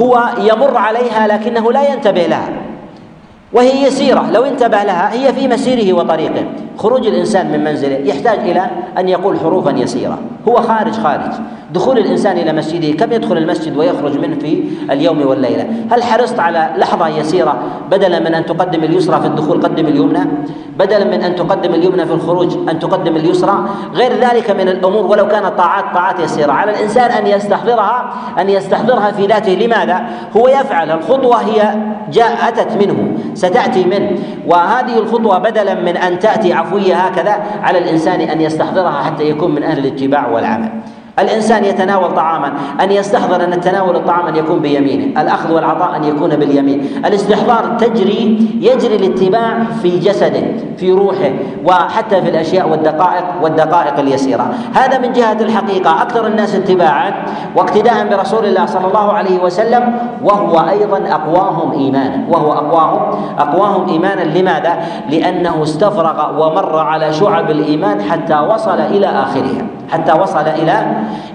[0.00, 2.48] هو يمر عليها لكنه لا ينتبه لها.
[3.52, 6.44] وهي يسيرة لو انتبه لها هي في مسيره وطريقه.
[6.78, 10.18] خروج الإنسان من منزله يحتاج إلى أن يقول حروفا يسيرة.
[10.48, 11.32] هو خارج خارج.
[11.76, 16.70] دخول الإنسان إلى مسجده كم يدخل المسجد ويخرج منه في اليوم والليلة؟ هل حرصت على
[16.76, 17.58] لحظة يسيرة
[17.90, 20.20] بدلا من أن تقدم اليسرى في الدخول قدم اليمنى؟
[20.78, 25.28] بدلا من أن تقدم اليمنى في الخروج أن تقدم اليسرى؟ غير ذلك من الأمور ولو
[25.28, 26.52] كانت طاعات طاعات يسيرة.
[26.52, 29.52] على الإنسان أن يستحضرها أن يستحضرها في ذاته.
[29.52, 30.90] لماذا؟ هو يفعل.
[30.90, 31.74] الخطوة هي
[32.12, 34.10] جاء أتت منه ستأتي منه.
[34.46, 39.62] وهذه الخطوة بدلا من أن تأتي عفوية هكذا على الإنسان أن يستحضرها حتى يكون من
[39.62, 40.70] أهل الاتباع والعمل.
[41.18, 46.36] الإنسان يتناول طعاما أن يستحضر أن تناول الطعام أن يكون بيمينه الأخذ والعطاء أن يكون
[46.36, 50.42] باليمين الاستحضار تجري يجري الاتباع في جسده
[50.76, 51.30] في روحه
[51.64, 54.54] وحتى في الأشياء والدقائق والدقائق اليسيرة.
[54.74, 57.14] هذا من جهة الحقيقة أكثر الناس اتباعا
[57.56, 62.24] واقتداء برسول الله صلى الله عليه وسلم وهو أيضا أقواهم إيمانا.
[62.28, 64.78] وهو اقواهم أقواهم إيمانا لماذا؟
[65.10, 70.86] لأنه استفرغ ومر على شعب الإيمان حتى وصل إلى آخرها حتى وصل إلى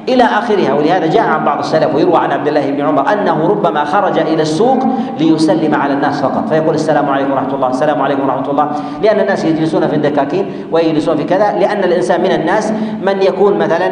[0.10, 3.84] إلى اخرها ولهذا جاء عن بعض السلف ويروى عن عبد الله بن عمر أنه ربما
[3.84, 4.79] خرج إلى السوق
[5.19, 6.49] ليسلم على الناس فقط.
[6.49, 8.71] فيقول السلام عليكم ورحمة الله السلام عليكم ورحمة الله.
[9.03, 13.91] لأن الناس يجلسون في الدكاكين ويجلسون في كذا لأن الإنسان من الناس من يكون مثلا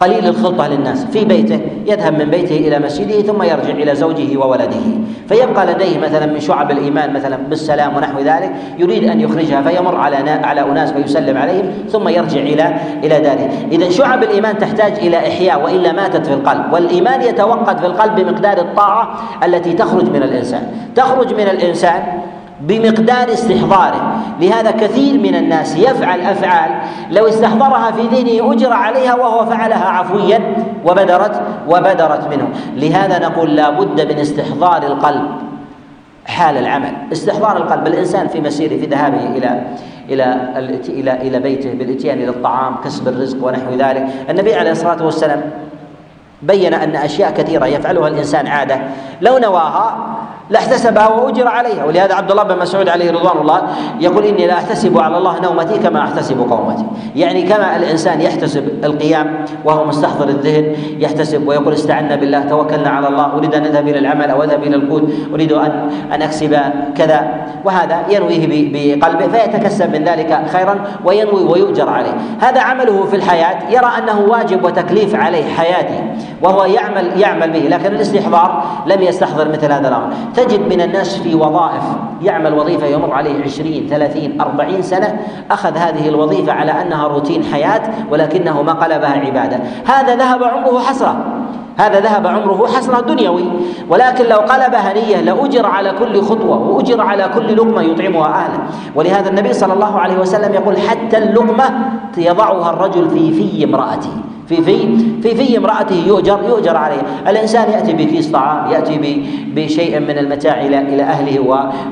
[0.00, 4.86] قليل الخلطة للناس في بيته يذهب من بيته إلى مسجده ثم يرجع إلى زوجه وولده.
[5.28, 10.16] فيبقى لديه مثلا من شعب الإيمان مثلا بالسلام ونحو ذلك يريد أن يخرجها فيمر على
[10.30, 13.50] على أناس فيسلم عليهم ثم يرجع إلى إلى داره.
[13.72, 18.58] إذا شعب الإيمان تحتاج إلى إحياء وإلا ماتت في القلب والإيمان يتوقد في القلب بمقدار
[18.58, 20.62] الطاعة التي تخرج من الإنسان.
[20.96, 22.02] تخرج من الإنسان
[22.60, 24.16] بمقدار استحضاره.
[24.40, 26.70] لهذا كثير من الناس يفعل أفعال
[27.10, 32.48] لو استحضرها في ذهنه أجر عليها وهو فعلها عفويا وبدرت وبدرت منه.
[32.76, 35.24] لهذا نقول لا بد من استحضار القلب.
[36.26, 36.92] حال العمل.
[37.12, 37.86] استحضار القلب.
[37.86, 39.62] الإنسان في مسيره في ذهابه إلى
[40.08, 40.50] إلى
[40.88, 44.06] إلى إلى بيته بالإتيان إلى الطعام كسب الرزق ونحو ذلك.
[44.30, 45.42] النبي عليه الصلاة والسلام
[46.42, 48.80] بين أن أشياء كثيرة يفعلها الإنسان عادة.
[49.20, 50.16] لو نواها
[50.50, 51.84] لاحتسبها واجر عليها.
[51.84, 53.62] ولهذا عبد الله بن مسعود عليه رضوان الله
[54.00, 56.84] يقول إني لا أحتسب على الله نومتي كما أحتسب قومتي.
[57.16, 63.36] يعني كما الإنسان يحتسب القيام وهو مستحضر الذهن يحتسب ويقول استعنا بالله توكلنا على الله
[63.36, 66.58] أريد أن أذهب إلى العمل أو أذهب إلى القود أريد ان أن أكسب
[66.96, 67.28] كذا.
[67.64, 72.14] وهذا ينويه بقلبه فيتكسب من ذلك خيرا وينوي ويؤجر عليه.
[72.40, 73.70] هذا عمله في الحياة.
[73.70, 76.04] يرى أنه واجب وتكليف عليه حياتي
[76.42, 80.12] وهو يعمل يعمل به لكن الاستحضار لم يستحضر مثل هذا الأمر.
[80.38, 81.82] تجد من الناس في وظائف
[82.22, 85.20] يعمل وظيفة يمر عليه عشرين ثلاثين أربعين سنة
[85.50, 89.60] أخذ هذه الوظيفة على أنها روتين حياة ولكنه ما قلبها عبادة.
[89.86, 91.16] هذا ذهب عمره حسرة.
[91.76, 93.44] هذا ذهب عمره حسرة دنيوي.
[93.88, 98.58] ولكن لو قلبها نية لأجر على كل خطوة وأجر على كل لقمة يطعمها أهله.
[98.94, 101.64] ولهذا النبي صلى الله عليه وسلم يقول حتى اللقمة
[102.16, 104.10] يضعها الرجل في في امرأته
[104.48, 107.02] في في في في امرأته يؤجر يؤجر عليه.
[107.28, 109.22] الإنسان يأتي بكيس طعام يأتي
[109.54, 111.40] بشيء من المتاع إلى إلى أهله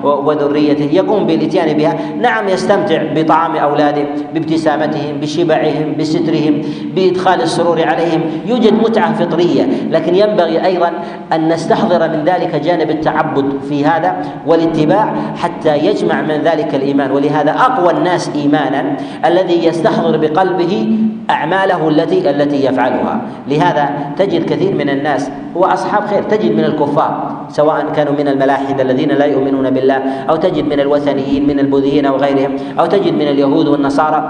[0.04, 1.96] وذريته يقوم بالإتيان بها.
[2.20, 6.62] نعم يستمتع بطعام أولاده بابتسامتهم بشبعهم بسترهم
[6.94, 8.20] بإدخال السرور عليهم.
[8.46, 10.92] يوجد متعة فطرية لكن ينبغي أيضا
[11.32, 14.16] أن نستحضر من ذلك جانب التعبد في هذا
[14.46, 17.10] والاتباع حتى يجمع من ذلك الإيمان.
[17.10, 20.98] ولهذا أقوى الناس إيمانا الذي يستحضر بقلبه
[21.30, 23.20] أعماله التي التي يفعلها.
[23.50, 27.12] لهذا تجد كثير من الناس هو أصحاب خير تجد من الكفار
[27.50, 32.16] سواء كانوا من الملاحدة الذين لا يؤمنون بالله أو تجد من الوثنيين من البوذيين أو
[32.16, 34.20] غيرهم أو تجد من اليهود والنصارى.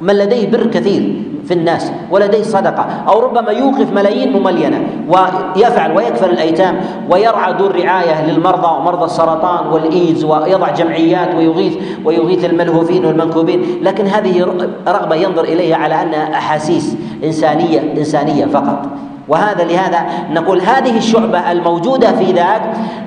[0.00, 6.30] من لديه بر كثير في الناس ولديه صدقة أو ربما يوقف ملايين مملينة ويفعل ويكفل
[6.30, 13.60] الأيتام ويرعى دور رعاية للمرضى ومرضى السرطان والإيدز ويضع جمعيات ويغيث ويغيث الملهوفين والمنكوبين.
[13.82, 14.46] لكن هذه
[14.88, 16.96] رغبة ينظر إليها على أنها أحاسيس.
[17.24, 18.86] إنسانية إنسانية فقط.
[19.28, 22.62] وهذا لهذا نقول هذه الشعبة الموجودة في ذاك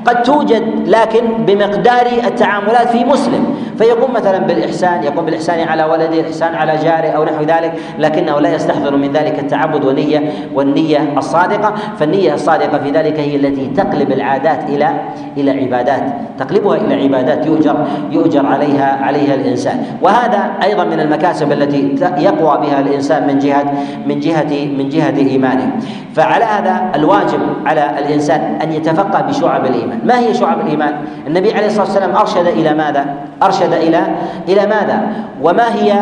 [0.06, 3.56] قد توجد لكن بمقدار التعاملات في مسلم.
[3.78, 8.56] فيقوم مثلا بالإحسان يقوم بالإحسان على ولده الإحسان على جاره أو نحو ذلك لكنه لا
[8.56, 11.74] يستحضر من ذلك التعبد والنية والنية الصادقة.
[12.00, 14.90] فالنية الصادقة في ذلك هي التي تقلب العادات إلى
[15.38, 16.04] إلى عبادات
[16.40, 19.86] تقلبها إلى عبادات يؤجر يؤجر عليها عليها الإنسان.
[20.02, 23.74] وهذا أيضا من المكاسب التي يقوى بها الإنسان من جهة
[24.08, 25.72] من جهة من جهة إيمانه.
[26.16, 30.00] فعلى هذا الواجب على الإنسان أن يتفقه بشعب الإيمان.
[30.06, 30.94] ما هي شعب الإيمان؟
[31.28, 33.06] النبي عليه الصلاة والسلام أرشد إلى ماذا؟
[33.44, 34.08] أرشد إلى
[34.50, 35.08] إلى ماذا؟
[35.42, 36.00] وما هي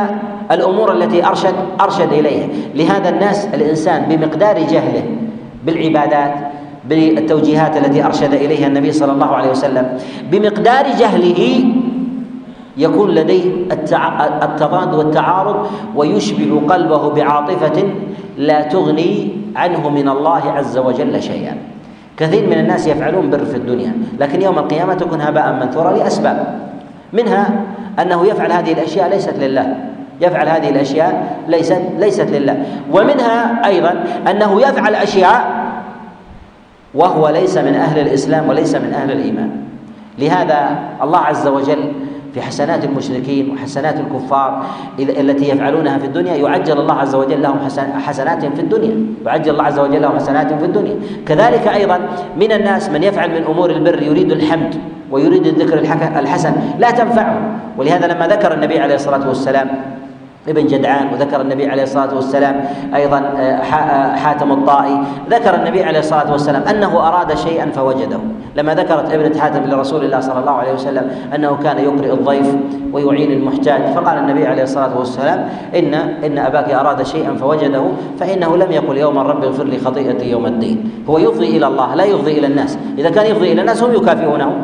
[0.51, 5.03] الأمور التي أرشد أرشد إليها لهذا الناس الإنسان بمقدار جهله
[5.65, 6.33] بالعبادات
[6.89, 9.97] بالتوجيهات التي أرشد إليها النبي صلى الله عليه وسلم
[10.31, 11.63] بمقدار جهله
[12.77, 13.51] يكون لديه
[14.43, 17.83] التضاد والتعارض ويشبع قلبه بعاطفة
[18.37, 21.57] لا تغني عنه من الله عز وجل شيئا.
[22.17, 26.59] كثير من الناس يفعلون بر في الدنيا لكن يوم القيامة تكون هباء منثورا لأسباب.
[27.13, 27.49] منها
[28.01, 29.75] أنه يفعل هذه الأشياء ليست لله.
[30.21, 32.65] يفعل هذه الأشياء ليست ليست لله.
[32.91, 35.63] ومنها أيضا أنه يفعل أشياء
[36.93, 39.49] وهو ليس من أهل الإسلام وليس من أهل الإيمان.
[40.19, 41.91] لهذا الله عز وجل
[42.33, 44.65] في حسنات المشركين وحسنات الكفار
[44.99, 46.35] التي يفعلونها في الدنيا.
[46.35, 47.59] يعجل الله عز وجل لهم
[48.05, 49.05] حسنات في الدنيا.
[49.25, 50.95] يعجل الله عز وجل لهم حسنات في الدنيا.
[51.25, 51.99] كذلك أيضا
[52.37, 54.75] من الناس من يفعل من أمور البر يريد الحمد
[55.11, 55.79] ويريد الذكر
[56.19, 56.53] الحسن.
[56.79, 57.41] لا تنفعه
[57.77, 59.67] ولهذا لما ذكر النبي عليه الصلاة والسلام
[60.47, 64.97] ابن جدعان وذكر النبي عليه الصلاة والسلام أيضا آه، آه، حاتم الطائي
[65.29, 68.19] ذكر النبي عليه الصلاة والسلام أنه أراد شيئا فوجده.
[68.55, 72.55] لما ذكرت ابنة حاتم لرسول الله صلى الله عليه وسلم أنه كان يقرئ الضيف
[72.93, 77.83] ويعين المحتاج فقال النبي عليه الصلاة والسلام ان إن أباك أراد شيئا فوجده
[78.19, 80.91] فإنه لم يقل يوما رب اغفر لي خطيئتي يوم الدين.
[81.09, 82.77] هو يفضي إلى الله لا يفضي إلى الناس.
[82.97, 84.55] إذا كان يفضي إلى الناس هم يكافئونه.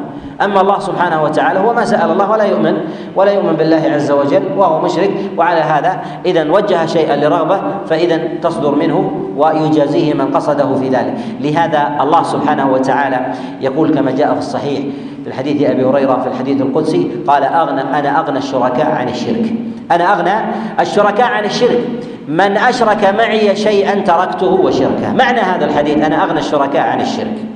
[0.41, 2.77] أما الله سبحانه وتعالى هو ما سأل الله ولا يؤمن
[3.15, 5.11] ولا يؤمن بالله عز وجل وهو مشرك.
[5.37, 11.13] وعلى هذا اذا وجه شيئا لرغبة فاذا تصدر منه ويجازيه من قصده في ذلك.
[11.41, 14.79] لهذا الله سبحانه وتعالى يقول كما جاء في الصحيح
[15.23, 19.53] في الحديث أبي هريرة في الحديث القدسي قال أغنى أنا أغنى الشركاء عن الشرك.
[19.91, 20.33] أنا أغنى
[20.79, 21.79] الشركاء عن الشرك.
[22.27, 27.48] من أشرك معي شيئا تركته وشركه معنى هذا الحديث أنا أغنى الشركاء عن الشرك.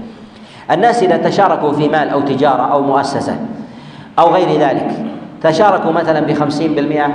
[0.72, 3.36] الناس إذا تشاركوا في مال أو تجارة أو مؤسسة
[4.20, 4.92] أو غير ذلك
[5.44, 7.08] تشاركوا مثلا بخمسين بالمئة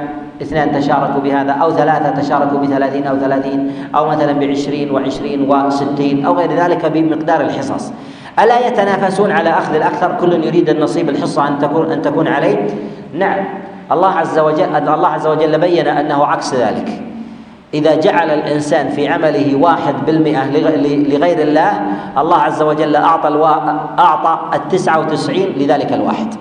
[0.43, 6.35] اثنان تشاركوا بهذا أو ثلاثة تشاركوا بثلاثين أو ثلاثين أو مثلا بعشرين وعشرين وستين أو
[6.35, 7.93] غير ذلك بمقدار الحصص.
[8.39, 12.67] ألا يتنافسون على أخذ الأكثر؟ كل يريد النصيب الحصة أن تكون أن تكون عليه؟
[13.15, 13.45] نعم.
[13.93, 17.08] الله عز وجل الله عز وجل بين أنه عكس ذلك.
[17.75, 20.51] إذا جعل الإنسان في عمله واحد بالمئة
[21.09, 21.73] لغير الله
[22.19, 23.29] الله عز وجل أعطى
[23.99, 26.35] أعطى التسعة وتسعين لذلك الواحد.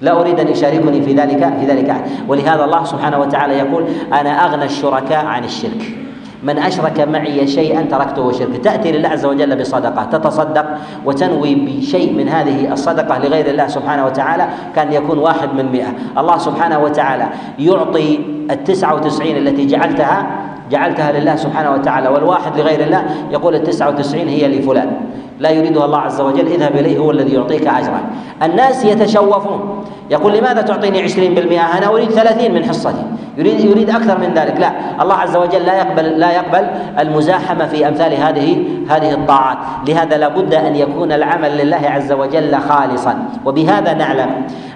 [0.00, 2.02] لا أريد أن يشاركني في ذلك في ذلك أحد.
[2.28, 5.98] ولهذا الله سبحانه وتعالى يقول أنا أغنى الشركاء عن الشرك.
[6.42, 10.66] من أشرك معي شيئا تركته شركه تأتي لله عز وجل بصدقة تتصدق
[11.04, 16.18] وتنوي بشيء من هذه الصدقة لغير الله سبحانه وتعالى كان يكون واحد من مئة.
[16.18, 18.18] الله سبحانه وتعالى يعطي
[18.50, 20.26] التسعة وتسعين التي جعلتها
[20.72, 24.90] جعلتها لله سبحانه وتعالى والواحد لغير الله يقول التسعة وتسعين هي لفلان.
[25.40, 28.00] لا يريدها الله عز وجل اذهب إليه هو الذي يعطيك أجرا.
[28.42, 29.84] الناس يتشوفون.
[30.10, 33.04] يقول لماذا تعطيني عشرين بالمئة؟ أنا أريد ثلاثين من حصتي.
[33.38, 34.60] يريد يريد أكثر من ذلك.
[34.60, 36.66] لا الله عز وجل لا يقبل لا يقبل
[36.98, 39.58] المزاحمة في أمثال هذه هذه الطاعات.
[39.88, 43.28] لهذا لابد أن يكون العمل لله عز وجل خالصا.
[43.44, 44.30] وبهذا نعلم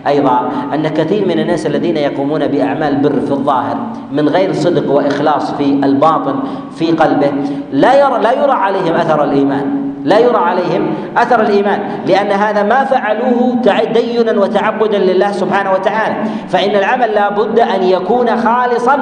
[0.06, 3.76] أيضا أن كثير من الناس الذين يقومون بأعمال بر في الظاهر
[4.12, 6.34] من غير صدق وإخلاص في الباطن
[6.76, 7.32] في قلبه
[7.72, 9.85] لا يرى لا يرى عليهم أثر الإيمان.
[10.06, 16.14] لا يرى عليهم أثر الإيمان لأن هذا ما فعلوه تدينا وتعبدا لله سبحانه وتعالى.
[16.48, 18.96] فإن العمل لا بد أن يكون خالصا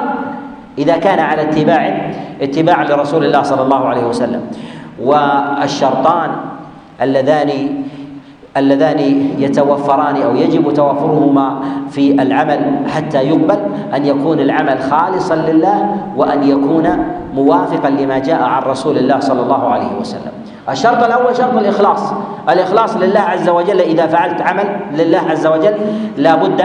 [0.77, 1.81] إذا كان على اتباع
[2.41, 4.41] اتباع لرسول الله صلى الله عليه وسلم.
[4.97, 6.29] والشرطان
[7.01, 7.51] اللذان
[8.57, 8.99] اللذان
[9.37, 11.47] يتوفران أو يجب توفرهما
[11.91, 13.59] في العمل حتى يقبل
[13.95, 15.77] أن يكون العمل خالصا لله
[16.15, 16.87] وأن يكون
[17.35, 20.44] موافقا لما جاء عن رسول الله صلى الله عليه وسلم.
[20.69, 22.13] الشرط الأول شرط الإخلاص.
[22.49, 25.75] الإخلاص لله عز وجل إذا فعلت عمل لله عز وجل
[26.17, 26.61] لا بد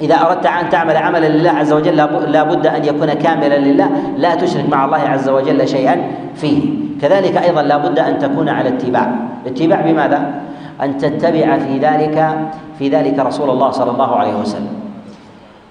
[0.00, 1.96] إذا أردت أن تعمل عملا لله عز وجل
[2.32, 5.96] لا بد أن يكون كاملا لله لا تشرك مع الله عز وجل شيئا
[6.34, 6.70] فيه.
[7.02, 9.14] كذلك أيضا لا بد أن تكون على اتباع.
[9.46, 10.34] اتباع بماذا؟
[10.82, 12.38] أن تتبع في ذلك
[12.78, 14.72] في ذلك رسول الله صلى الله عليه وسلم.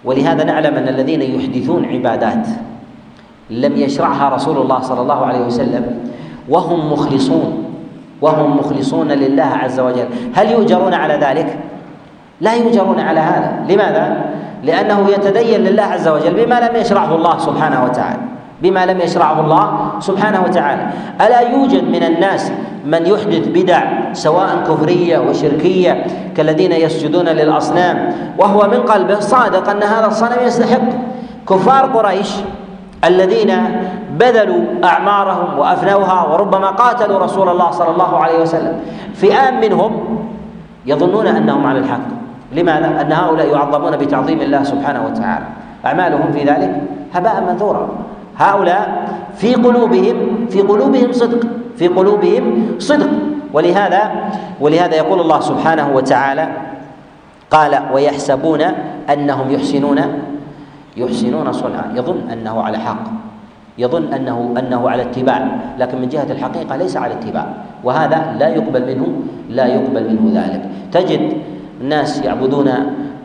[0.06, 2.48] ولهذا نعلم أن الذين يحدثون عبادات
[3.50, 6.10] لم يشرعها رسول الله صلى الله عليه وسلم
[6.50, 7.64] وهم مخلصون.
[8.22, 10.06] وهم مخلصون لله عز وجل.
[10.36, 11.58] هل يؤجرون على ذلك؟
[12.42, 13.54] لا يؤجرون على هذا.
[13.70, 14.26] لماذا؟
[14.64, 18.20] لأنه يتدين لله عز وجل بما لم يشرعه الله سبحانه وتعالى.
[18.62, 20.88] بما لم يشرعه الله سبحانه وتعالى.
[21.22, 22.52] ألا يوجد من الناس
[22.86, 23.84] من يحدث بدع
[24.14, 26.06] سواء كفرية وشركية
[26.38, 30.82] كالذين يسجدون للأصنام وهو من قلبه صادق أن هذا الصنم يستحق.
[31.50, 32.32] كفار قريش
[33.04, 33.52] الذين
[34.20, 38.80] بذلوا أعمارهم وأفنوها وربما قاتلوا رسول الله صلى الله عليه وسلم.
[39.16, 39.92] فئام منهم
[40.86, 42.08] يظنون أنهم على الحق.
[42.52, 45.46] لماذا؟ أن هؤلاء يعظمون بتعظيم الله سبحانه وتعالى.
[45.86, 46.82] أعمالهم في ذلك
[47.14, 47.90] هباء منثورا.
[48.38, 51.40] هؤلاء في قلوبهم في قلوبهم صدق.
[51.78, 53.10] في قلوبهم صدق.
[53.54, 54.12] ولهذا
[54.62, 56.48] ولهذا يقول الله سبحانه وتعالى
[57.52, 58.62] قال ويحسبون
[59.14, 60.00] أنهم يحسنون
[61.00, 61.92] يحسنون صنعا.
[61.96, 63.04] يظن أنه على حق.
[63.78, 65.40] يظن انه أنه على اتباع.
[65.80, 67.48] لكن من جهة الحقيقة ليس على اتباع.
[67.84, 69.08] وهذا لا يقبل منه
[69.50, 70.62] لا يقبل منه ذلك.
[70.92, 71.34] تجد
[71.82, 72.70] الناس يعبدون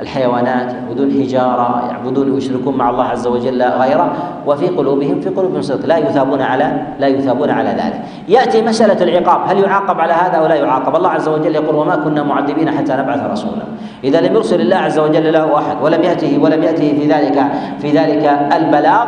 [0.00, 4.12] الحيوانات يعبدون حجارة يعبدون ويشركون مع الله عز وجل غيره
[4.46, 8.00] وفي قلوبهم في قلوبهم صدق لا يثابون على لا يثابون على ذلك.
[8.28, 11.96] يأتي مسألة العقاب هل يعاقب على هذا أو لا يعاقب؟ الله عز وجل يقول وما
[11.96, 13.64] كنا معذبين حتى نبعث رسولا.
[14.04, 17.44] إذا لم يرسل الله عز وجل له أحد ولم يأته ولم يأته في ذلك
[17.78, 19.06] في ذلك البلاغ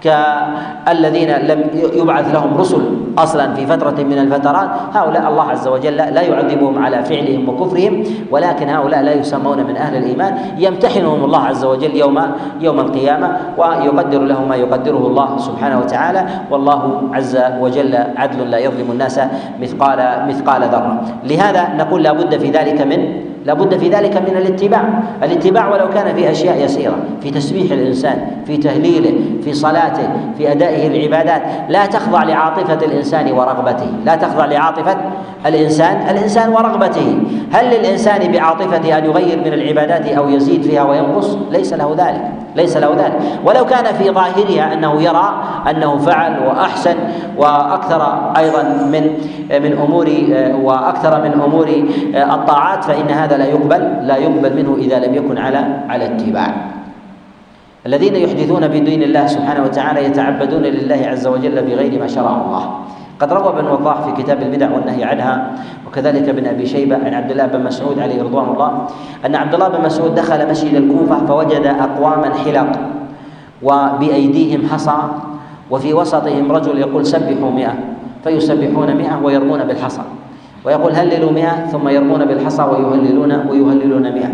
[0.00, 2.82] كالذين لم يبعث لهم رسل
[3.18, 8.68] أصلا في فترة من الفترات هؤلاء الله عز وجل لا يعذبهم على فعلهم وكفرهم ولكن
[8.68, 12.20] هؤلاء لا يسمون من أهل الإيمان يمتحنهم الله عز وجل يوم
[12.60, 18.90] يوم القيامة ويقدر لهم ما يقدره الله سبحانه وتعالى والله عز وجل عدل لا يظلم
[18.92, 19.20] الناس
[19.60, 21.00] مثقال مثقال ذرة.
[21.24, 24.84] لهذا نقول لا بد في ذلك من لابد في ذلك من الاتباع.
[25.22, 29.12] الاتباع ولو كان في أشياء يسيرة في تسبيح الإنسان في تهليله
[29.44, 34.96] في صلاته في أدائه العبادات لا تخضع لعاطفة الإنسان ورغبته لا تخضع لعاطفة
[35.46, 37.18] الإنسان الإنسان ورغبته.
[37.52, 42.76] هل للإنسان بعاطفته أن يغير من العبادات أو يزيد فيها وينقص؟ ليس له ذلك ليس
[42.76, 43.18] له ذلك.
[43.44, 46.94] ولو كان في ظاهرها أنه يرى أنه فعل وأحسن
[47.36, 49.04] وأكثر أيضا من
[49.50, 50.08] من أمور
[50.62, 51.68] وأكثر من أمور
[52.14, 56.54] الطاعات فإن هذا لا يقبل لا يقبل منه إذا لم يكن على على اتباع.
[57.86, 62.64] الذين يحدثون بدين الله سبحانه وتعالى يتعبدون لله عز وجل بغير ما شرع الله.
[63.20, 65.52] قد روى ابن وضاح في كتاب البدع والنهي عنها
[65.86, 68.86] وكذلك ابن أبي شيبة عن عبد الله بن مسعود عليه رضوان الله
[69.26, 72.72] أن عبد الله بن مسعود دخل مسجد الكوفة فوجد أقواما حلق
[73.62, 74.98] وبأيديهم حصى
[75.70, 77.74] وفي وسطهم رجل يقول سبحوا مئة
[78.24, 80.02] فيسبحون مئة ويرمون بالحصى
[80.64, 84.30] ويقول هللوا مئة ثم يرمون بالحصى ويهللون ويهللون مئة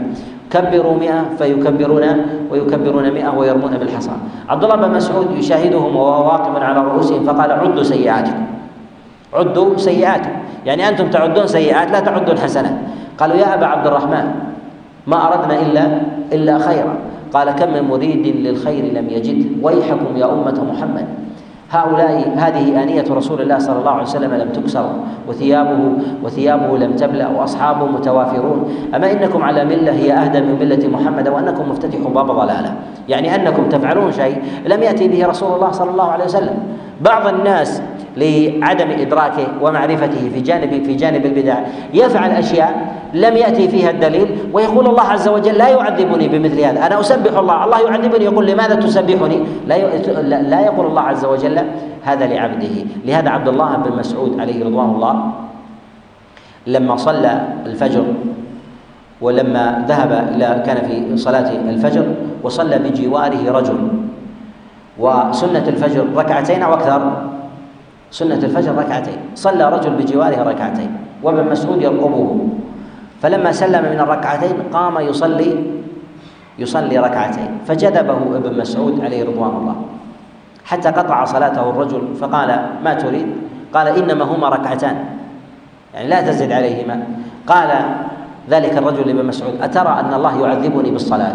[0.50, 2.04] كبروا مئة فيكبرون
[2.50, 4.10] ويكبرون مئة ويرمون بالحصى.
[4.48, 8.55] عبد الله بن مسعود يشاهدهم وهو واقف على رؤوسهم فقال عدوا سيئاتكم.
[9.34, 10.30] عدوا سيئاتكم.
[10.66, 12.74] يعني أنتم تعدون سيئات لا تعدون حسنات.
[13.18, 14.26] قالوا يا أبا عبد الرحمن
[15.06, 16.00] ما أردنا إلا
[16.32, 16.94] إلا خيرا.
[17.34, 19.46] قال كم من مريد للخير لم يجد.
[19.62, 21.06] ويحكم يا أمة محمد.
[21.70, 24.90] هؤلاء هذه آنية رسول الله صلى الله عليه وسلم لم تكسر
[25.28, 25.78] وثيابه
[26.24, 28.70] وثيابه لم تبلأ وأصحابه متوافرون.
[28.94, 32.74] أما إنكم على ملة هي أهدى من ملة محمد وأنكم مفتتحوا باب ضلالة.
[33.08, 36.54] يعني أنكم تفعلون شيء لم يأتي به رسول الله صلى الله عليه وسلم.
[37.00, 37.82] بعض الناس
[38.16, 41.58] لعدم إدراكه ومعرفته في جانب في جانب البدع.
[41.94, 46.86] يفعل أشياء لم يأتي فيها الدليل ويقول الله عز وجل لا يعذبني بمثل هذا.
[46.86, 47.64] أنا أسبح الله.
[47.64, 49.76] الله يعذبني؟ يقول لماذا تسبحني؟ لا
[50.42, 51.58] لا يقول الله عز وجل
[52.02, 52.76] هذا لعبده.
[53.04, 55.32] لهذا عبد الله بن مسعود عليه رضوان الله
[56.66, 58.04] لما صلى الفجر
[59.20, 62.04] ولما ذهب إلى كان في صلاة الفجر
[62.42, 63.78] وصلى بجواره رجل.
[64.98, 67.35] وسنة الفجر ركعتين أو أكثر.
[68.10, 69.18] سنة الفجر ركعتين.
[69.34, 70.90] صلى رجل بجواره ركعتين
[71.22, 72.48] وابن مسعود يرقبه.
[73.22, 75.50] فلما سلم من الركعتين قام يصلي
[76.58, 77.50] يصلي ركعتين.
[77.66, 79.76] فجذبه ابن مسعود عليه رضوان الله.
[80.64, 82.50] حتى قطع صلاته الرجل فقال
[82.84, 83.26] ما تريد؟
[83.74, 84.96] قال إنما هما ركعتان.
[85.94, 87.02] يعني لا تزد عليهما.
[87.46, 87.70] قال
[88.50, 89.54] ذلك الرجل لابن مسعود.
[89.62, 91.34] أترى أن الله يعذبني بالصلاة؟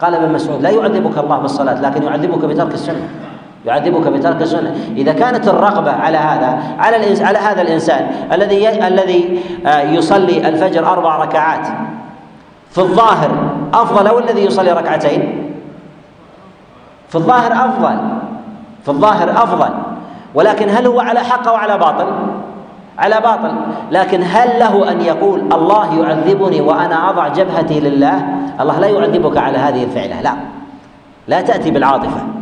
[0.00, 3.21] قال ابن مسعود لا يعذبك الله بالصلاة لكن يعذبك بترك السنة.
[3.66, 4.74] يعذبك بترك السنة.
[4.96, 11.16] إذا كانت الرغبة على هذا على على هذا الإنسان الذي الذي آه، يصلي الفجر أربع
[11.16, 11.66] ركعات
[12.70, 13.30] في الظاهر
[13.74, 15.52] أفضل أو الذي يصلي ركعتين؟
[17.08, 17.98] في الظاهر أفضل.
[18.82, 19.70] في الظاهر أفضل.
[20.34, 22.06] ولكن هل هو على حق أو على باطل؟
[22.98, 23.54] على باطل.
[23.90, 28.22] لكن هل له أن يقول الله يعذبني وأنا أضع جبهتي لله؟
[28.60, 30.34] الله لا يعذبك على هذه الفعلة لا.
[31.28, 32.41] لا تأتي بالعاطفة.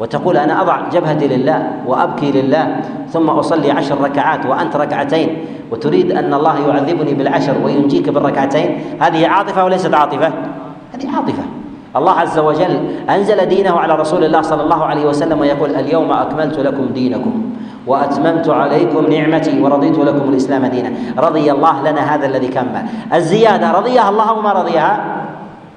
[0.00, 2.76] وتقول أنا أضع جبهتي لله وأبكي لله
[3.12, 9.64] ثم أصلي عشر ركعات وأنت ركعتين وتريد أن الله يعذبني بالعشر وينجيك بالركعتين؟ هذه عاطفة
[9.64, 10.32] وليست عاطفة؟
[10.94, 11.42] هذه عاطفة.
[11.96, 12.80] الله عز وجل
[13.10, 17.42] أنزل دينه على رسول الله صلى الله عليه وسلم ويقول اليوم أكملت لكم دينكم
[17.86, 20.92] وأتممت عليكم نعمتي ورضيت لكم الإسلام دينا.
[21.18, 22.84] رضي الله لنا هذا الذي كمل
[23.14, 25.00] الزيادة رضيها الله وما رضيها؟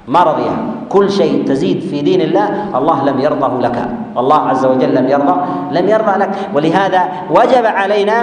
[0.08, 0.73] ما رضيها.
[0.94, 3.78] كل شيء تزيد في دين الله الله لم يرضه لك.
[4.18, 5.36] الله عز وجل لم يرضى
[5.72, 6.32] لم يرضى لك.
[6.54, 7.02] ولهذا
[7.34, 8.18] وجب علينا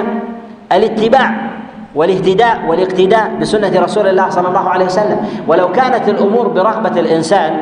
[0.72, 1.30] الاتباع
[1.94, 5.18] والاهتداء والاقتداء بسنة رسول الله صلى الله عليه وسلم.
[5.50, 7.52] ولو كانت الأمور برغبة الإنسان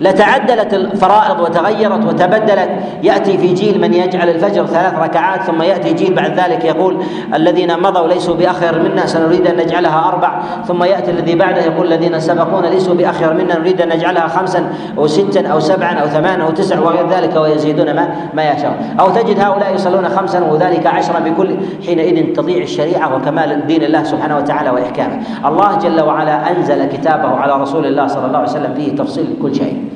[0.00, 2.70] لتعدلت الفرائض وتغيرت وتبدلت.
[3.02, 7.02] يأتي في جيل من يجعل الفجر ثلاث ركعات ثم يأتي جيل بعد ذلك يقول
[7.34, 10.40] الذين مضوا ليسوا باخر منا سنريد أن نجعلها أربع.
[10.68, 15.06] ثم يأتي الذي بعده يقول الذين سبقونا ليسوا باخر منا نريد أن نجعلها خمسا أو
[15.06, 18.76] ستا أو سبعا أو ثمانا أو تسعا وغير ذلك ويزيدون ما ما يشاءون.
[19.00, 24.36] أو تجد هؤلاء يصلون خمسا وذلك عشرا بكل حينئذ تضيع الشريعة وكمال دين الله سبحانه
[24.36, 25.18] وتعالى وإحكامه.
[25.48, 29.54] الله جل وعلا أنزل كتابه على رسول الله صلى الله عليه وسلم فيه تفصيل كل
[29.54, 29.87] شيء.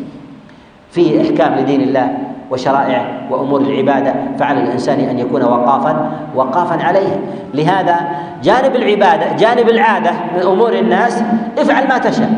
[0.92, 2.18] فيه إحكام لدين الله
[2.50, 7.20] وشرائعه وأمور العبادة فعلى الإنسان أن يكون وقافا وقافا عليه.
[7.54, 7.96] لهذا
[8.42, 11.22] جانب العبادة جانب العادة من أمور الناس
[11.58, 12.30] افعل ما تشاء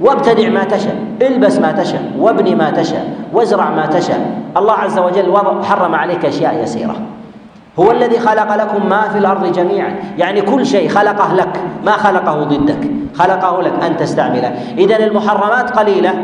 [0.00, 4.20] وابتدع ما تشاء البس ما تشاء وابني ما تشاء وازرع ما تشاء.
[4.56, 6.96] الله عز وجل حرم عليك أشياء يسيرة.
[7.78, 9.94] هو الذي خلق لكم ما في الأرض جميعا.
[10.18, 14.54] يعني كل شيء خلقه لك ما خلقه ضدك خلقه لك أن تستعمله.
[14.78, 16.14] اذا المحرمات قليلة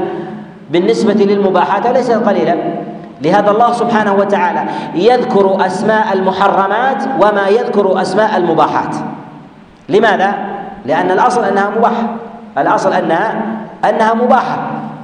[0.72, 2.56] بالنسبة للمباحات وليست قليلا؟
[3.22, 4.64] لهذا الله سبحانه وتعالى
[4.94, 8.96] يذكر أسماء المحرمات وما يذكر أسماء المباحات.
[9.88, 10.34] لماذا؟
[10.86, 12.04] لأن الأصل أنها مباحة.
[12.58, 13.42] الأصل أنها
[13.84, 14.58] أنها مباحة.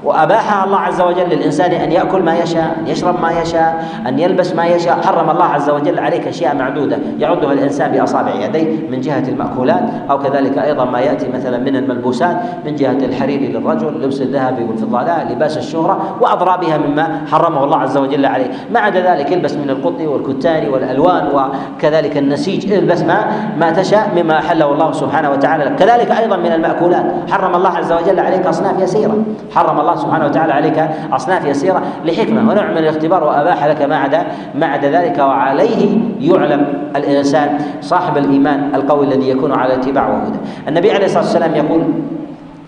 [0.04, 4.54] وأباحها الله عز وجل للإنسان أن يأكل ما يشاء أن يشرب ما يشاء أن يلبس
[4.54, 4.98] ما يشاء.
[5.02, 10.18] حرم الله عز وجل عليك أشياء معدودة يعدها الإنسان بأصابع يديه من جهة المأكولات أو
[10.18, 12.36] كذلك أيضا ما يأتي مثلا من الملبوسات
[12.66, 17.96] من جهة الحرير للرجل لبس الذهب والفضة لا لباس الشهرة وأضرابها مما حرمه الله عز
[17.96, 18.50] وجل عليه.
[18.72, 23.26] ما عدا ذلك البس من القط والكتان والألوان وكذلك النسيج البس ما
[23.58, 25.74] ما تشاء مما أحله الله سبحانه وتعالى لك.
[25.74, 27.04] كذلك أيضا من المأكولات.
[27.30, 29.16] حرم الله عز وجل عليك أصناف يسيرة.
[29.54, 34.26] حرم الله سبحانه وتعالى عليك أصناف يسيرة لحكمة ونوع من الاختبار وأباح لك ما عدا
[34.54, 36.66] ما عدا ذلك وعليه يعلم
[36.96, 40.38] الإنسان صاحب الإيمان القوي الذي يكون على اتباع وهدى.
[40.68, 41.82] النبي عليه الصلاة والسلام يقول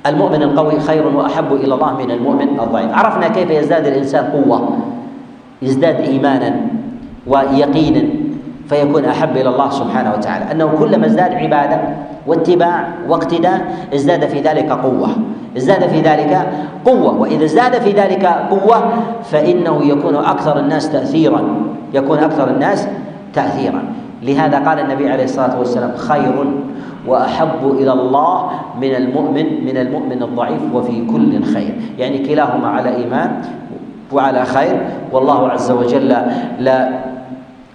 [0.06, 2.94] المؤمن القوي خير وأحب إلى الله من المؤمن الضعيف.
[2.94, 4.78] عرفنا كيف يزداد الإنسان قوة
[5.62, 6.56] يزداد إيمانا
[7.26, 8.02] ويقينا
[8.68, 10.52] فيكون أحب إلى الله سبحانه وتعالى.
[10.52, 11.80] أنه كلما ازداد عبادة
[12.30, 15.08] واتباع واقتداء ازداد في ذلك قوة.
[15.56, 16.46] ازداد في ذلك
[16.84, 17.20] قوة.
[17.20, 21.42] وإذا ازداد في ذلك قوة فإنه يكون أكثر الناس تأثيرا.
[21.94, 22.88] يكون أكثر الناس
[23.34, 23.82] تأثيرا.
[24.22, 26.44] لهذا قال النبي عليه الصلاة والسلام خير
[27.06, 28.50] وأحب إلى الله
[28.80, 31.74] من المؤمن من المؤمن الضعيف وفي كل خير.
[31.98, 33.30] يعني كلاهما على إيمان
[34.12, 34.86] وعلى خير.
[35.12, 36.16] والله عز وجل
[36.58, 37.09] لا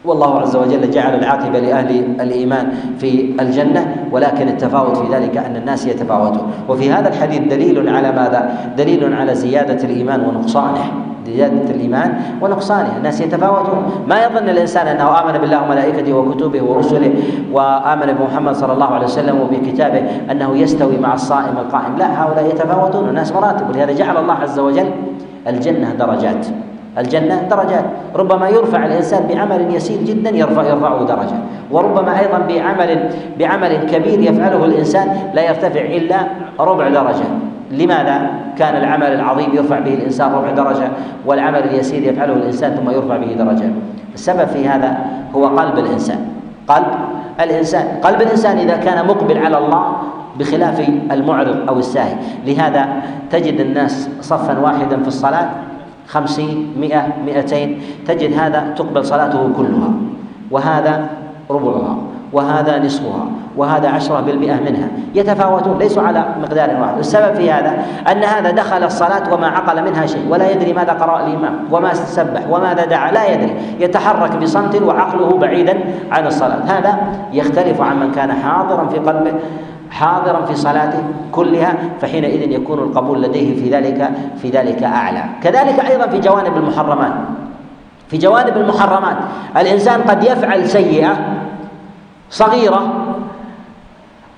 [0.07, 5.87] والله عز وجل جعل العاقبة لأهل الإيمان في الجنة ولكن التفاوت في ذلك أن الناس
[5.87, 6.51] يتفاوتون.
[6.69, 10.91] وفي هذا الحديث دليل على ماذا؟ دليل على زيادة الإيمان ونقصانه.
[11.25, 12.97] زيادة الإيمان ونقصانه.
[12.97, 13.83] الناس يتفاوتون.
[14.07, 17.13] ما يظن الإنسان أنه آمن بالله وملائكته وكتبه ورسله
[17.51, 20.01] وآمن بمحمد صلى الله عليه وسلم وبكتابه
[20.31, 21.97] أنه يستوي مع الصائم القائم.
[21.97, 23.09] لا هؤلاء يتفاوتون.
[23.09, 23.69] الناس مراتب.
[23.69, 24.89] ولهذا جعل الله عز وجل
[25.47, 26.47] الجنة درجات.
[26.97, 27.85] الجنة درجات.
[28.15, 31.37] ربما يرفع الإنسان بعمل يسير جدا يرفع يرفعه درجة.
[31.71, 36.17] وربما أيضا بعمل بعمل كبير يفعله الإنسان لا يرتفع إلا
[36.59, 37.27] ربع درجة.
[37.71, 40.87] لماذا؟ كان العمل العظيم يرفع به الإنسان ربع درجة
[41.25, 43.69] والعمل اليسير يفعله الإنسان ثم يرفع به درجة.
[44.13, 44.97] السبب في هذا
[45.35, 46.19] هو قلب الإنسان.
[46.67, 46.85] قلب
[47.41, 49.85] الإنسان قلب الإنسان إذا كان مقبل على الله
[50.39, 52.15] بخلاف المعرض أو الساهي.
[52.45, 52.87] لهذا
[53.31, 55.47] تجد الناس صفا واحدا في الصلاة
[56.07, 59.89] خمسين مئة مئتين تجد هذا تقبل صلاته كلها
[60.51, 61.05] وهذا
[61.49, 61.97] ربعها
[62.33, 63.25] وهذا نصفها
[63.57, 64.87] وهذا عشرة بالمئة منها.
[65.15, 66.97] يتفاوتون ليسوا على مقدار واحد.
[66.97, 71.27] السبب في هذا أن هذا دخل الصلاة وما عقل منها شيء ولا يدري ماذا قرأ
[71.27, 73.55] الإمام وما سبح وماذا دعا لا يدري.
[73.79, 75.77] يتحرك بصمت وعقله بعيدا
[76.11, 76.59] عن الصلاة.
[76.67, 76.97] هذا
[77.33, 79.33] يختلف عن من كان حاضرا في قلبه
[79.95, 85.23] حاضرا في صلاته كلها فحينئذ يكون القبول لديه في ذلك في ذلك أعلى.
[85.43, 87.13] كذلك أيضا في جوانب المحرمات.
[88.07, 89.17] في جوانب المحرمات.
[89.57, 91.17] الإنسان قد يفعل سيئة
[92.29, 92.81] صغيرة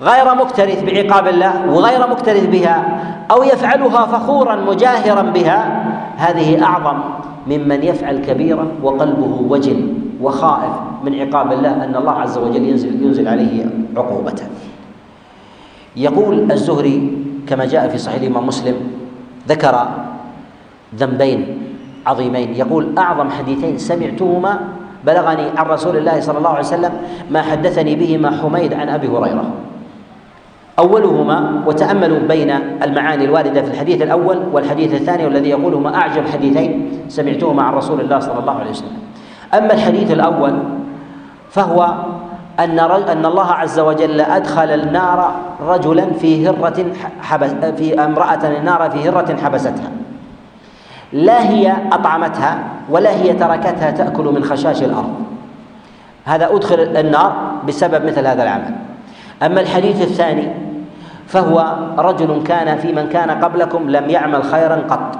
[0.02, 3.00] غير مكترث بعقاب الله وغير مكترث بها
[3.30, 5.84] أو يفعلها فخورا مجاهرا بها
[6.16, 6.98] هذه أعظم
[7.46, 10.72] ممن يفعل كبيره وقلبه وجل وخائف
[11.04, 14.44] من عقاب الله أن الله عز وجل ينزل ينزل عليه عقوبته
[15.98, 16.98] يقول الزهري
[17.46, 18.74] كما جاء في صحيح الإمام مسلم
[19.48, 19.74] ذكر
[20.94, 21.40] ذنبين
[22.06, 22.54] عظيمين.
[22.54, 24.52] يقول أعظم حديثين سمعتهما
[25.06, 26.92] بلغني عن رسول الله صلى الله عليه وسلم
[27.30, 29.44] ما حدثني بهما حميد عن أبي هريرة.
[30.78, 32.50] أولهما وتأملوا بين
[32.82, 38.18] المعاني الواردة في الحديث الأول والحديث الثاني والذي يقولهما أعجب حديثين سمعتهما عن رسول الله
[38.18, 38.98] صلى الله عليه وسلم.
[39.54, 40.54] أما الحديث الأول
[41.50, 41.94] فهو
[42.60, 46.86] أن أن الله عز وجل أدخل النار رجلا في هرة
[47.22, 49.90] حبس في امرأة النار في هرة حبستها.
[51.12, 52.58] لا هي أطعمتها
[52.90, 55.14] ولا هي تركتها تأكل من خشاش الأرض.
[56.24, 58.74] هذا أدخل النار بسبب مثل هذا العمل.
[59.42, 60.48] أما الحديث الثاني
[61.26, 65.18] فهو رجل كان في من كان قبلكم لم يعمل خيرا قط.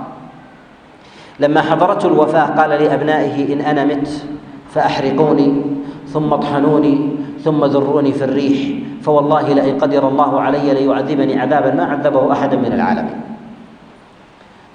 [1.41, 4.27] لما حضرته الوفاة قال لأبنائه إن أنا مت
[4.75, 5.63] فأحرقوني
[6.07, 8.61] ثم اطحنوني ثم ذروني في الريح
[9.03, 13.21] فوالله لئن قدر الله علي ليعذبني عذابا ما عذبه أحدا من العالمين.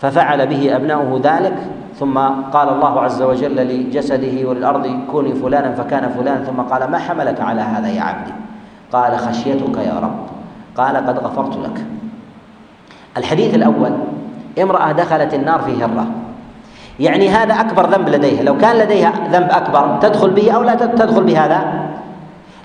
[0.02, 1.58] ففعل به أبناؤه ذلك
[2.00, 2.18] ثم
[2.54, 7.62] قال الله عز وجل لجسده وللأرض كوني فلانا فكان فلانا ثم قال ما حملك على
[7.62, 8.34] هذا يا عبدي؟
[8.94, 10.20] قال خشيتك يا رب.
[10.78, 11.86] قال قد غفرت لك.
[13.18, 13.92] الحديث الأول
[14.62, 16.08] امرأة دخلت النار في هرة.
[17.00, 21.24] يعني هذا أكبر ذنب لديها لو كان لديها ذنب أكبر تدخل به أو لا تدخل
[21.24, 21.83] بهذا؟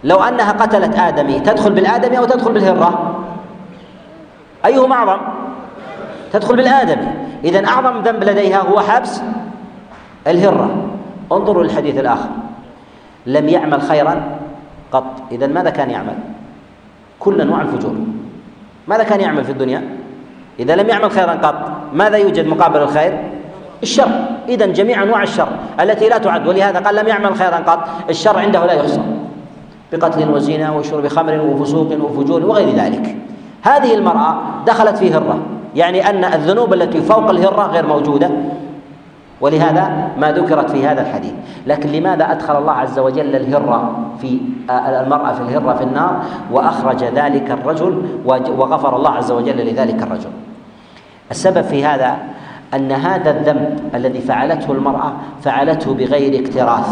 [0.05, 3.21] لو أنها قتلت آدمي تدخل بالآدمي أو تدخل بالهرة؟
[4.67, 5.21] أيهما أعظم؟
[6.33, 7.09] تدخل بالآدمي.
[7.45, 9.23] اذا أعظم ذنب لديها هو حبس
[10.27, 10.71] الهرة.
[11.33, 12.29] انظروا للحديث الآخر.
[13.27, 14.23] لم يعمل خيرا
[14.93, 15.05] قط.
[15.33, 16.15] اذا ماذا كان يعمل؟
[17.19, 17.95] كل أنواع الفجور.
[18.89, 19.89] ماذا كان يعمل في الدنيا؟
[20.59, 23.19] إذا لم يعمل خيرا قط ماذا يوجد مقابل الخير؟
[23.83, 24.11] الشر.
[24.49, 25.49] اذا جميع أنواع الشر
[25.81, 27.89] التي لا تعد ولهذا قال لم يعمل خيرا قط.
[28.11, 29.01] الشر عنده لا يحصى.
[29.93, 33.17] بقتل وزنا وشرب خمر وفسوق وفجور وغير ذلك.
[33.63, 34.37] هذه المرأة
[34.67, 35.39] دخلت في هرة.
[35.75, 38.31] يعني أن الذنوب التي فوق الهرة غير موجودة.
[39.41, 41.33] ولهذا ما ذكرت في هذا الحديث.
[41.67, 46.17] لكن لماذا أدخل الله عز وجل الهرة في المرأة في الهرة في النار؟
[46.53, 48.03] وأخرج ذلك الرجل
[48.59, 50.31] وغفر الله عز وجل لذلك الرجل.
[51.31, 52.17] السبب في هذا
[52.75, 55.13] أن هذا الذنب الذي فعلته المرأة
[55.43, 56.89] فعلته بغير اكتراث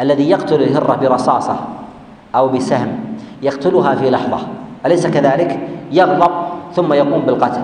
[0.00, 1.56] الذي يقتل الهرة برصاصة
[2.34, 2.98] أو بسهم
[3.42, 4.38] يقتلها في لحظة.
[4.86, 5.58] أليس كذلك؟
[5.92, 6.30] يغضب
[6.74, 7.62] ثم يقوم بالقتل.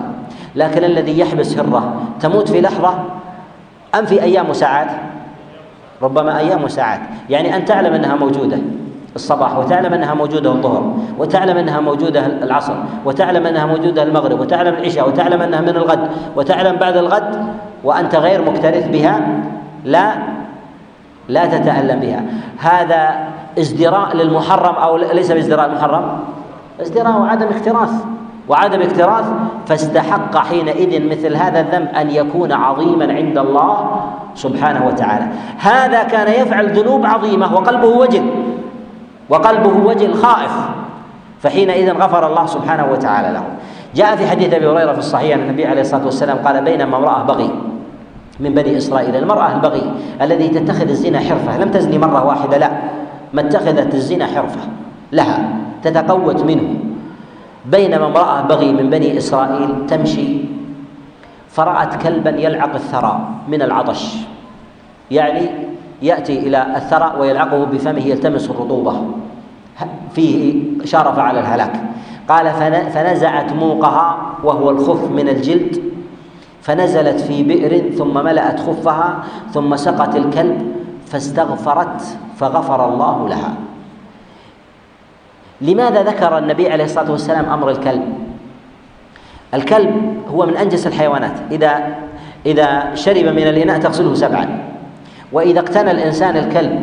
[0.55, 2.93] لكن الذي يحبس هرة تموت في لحظة
[3.95, 4.87] أم في أيام وساعات؟
[6.01, 6.99] ربما أيام وساعات.
[7.29, 8.57] يعني أن تعلم أنها موجودة
[9.15, 12.73] الصباح وتعلم أنها موجودة الظهر وتعلم أنها موجودة العصر
[13.05, 17.45] وتعلم أنها موجودة المغرب وتعلم العشاء وتعلم أنها من الغد وتعلم بعد الغد
[17.83, 19.21] وأنت غير مكترث بها
[19.85, 20.13] لا
[21.31, 22.21] لا تتألم بها.
[22.59, 23.27] هذا
[23.59, 26.19] ازدراء للمحرم أو ليس بازدراء المحرم
[26.81, 27.93] ازدراء وعدم اكتراث
[28.49, 29.25] وعدم اكتراث
[29.67, 34.01] فاستحق حينئذ مثل هذا الذنب أن يكون عظيما عند الله
[34.35, 35.25] سبحانه وتعالى.
[35.59, 38.25] هذا كان يفعل ذنوب عظيمة وقلبه وجل.
[39.29, 40.51] وقلبه وجل خائف.
[41.41, 43.43] فحينئذ غفر الله سبحانه وتعالى له.
[43.95, 47.23] جاء في حديث أبي هريرة في الصحيح أن النبي عليه الصلاة والسلام قال بينما امرأة
[47.23, 47.49] بغي.
[48.41, 49.15] من بني إسرائيل.
[49.15, 52.71] المرأة البغي الذي تتخذ الزنا حرفة لم تزني مرة واحدة لا.
[53.33, 54.61] ما اتخذت الزنا حرفة
[55.11, 55.49] لها
[55.83, 56.69] تتقوت منه.
[57.65, 60.27] بينما امرأة بغي من بني إسرائيل تمشي
[61.49, 64.15] فرأت كلبا يلعق الثرى من العطش.
[65.11, 65.49] يعني
[66.01, 69.05] يأتي إلى الثرى ويلعقه بفمه يلتمس الرطوبة.
[70.15, 71.81] فيه شارف على الهلاك.
[72.29, 72.45] قال
[72.93, 75.83] فنزعت موقها وهو الخف من الجلد
[76.61, 82.01] فنزلت في بئر ثم ملأت خفها ثم سقت الكلب فاستغفرت
[82.37, 83.53] فغفر الله لها.
[85.61, 88.13] لماذا ذكر النبي عليه الصلاة والسلام أمر الكلب؟
[89.53, 91.51] الكلب هو من أنجس الحيوانات.
[91.51, 91.95] إذا
[92.45, 94.63] إذا شرب من الإناء تغسله سبعا.
[95.31, 96.81] وإذا اقتنى الإنسان الكلب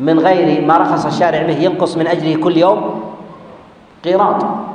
[0.00, 3.00] من غير ما رخص الشارع به ينقص من أجله كل يوم
[4.04, 4.71] قيراط.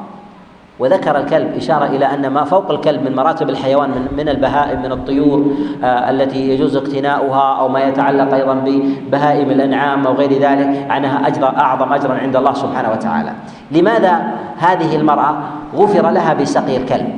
[0.79, 4.91] وذكر الكلب إشارة إلى أن ما فوق الكلب من مراتب الحيوان من, من البهائم من
[4.91, 5.45] الطيور
[5.83, 11.45] آه التي يجوز اقتناؤها أو ما يتعلق أيضا ببهائم الأنعام أو غير ذلك عنها أجر
[11.45, 13.31] أعظم أجرا عند الله سبحانه وتعالى.
[13.71, 14.21] لماذا
[14.57, 15.37] هذه المرأة
[15.75, 17.09] غفر لها بسقي الكلب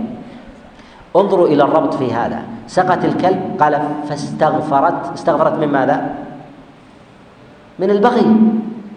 [1.16, 2.40] انظروا إلى الربط في هذا.
[2.68, 5.14] سقت الكلب قال فاستغفرت.
[5.14, 6.10] استغفرت من ماذا؟
[7.80, 8.26] من البغي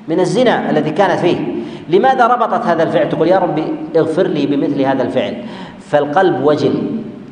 [0.09, 1.52] من الزنا الذي كانت فيه.
[1.93, 3.65] لماذا ربطت هذا الفعل؟ تقول يا ربي
[3.97, 5.35] اغفر لي بمثل هذا الفعل.
[5.81, 6.75] فالقلب وجل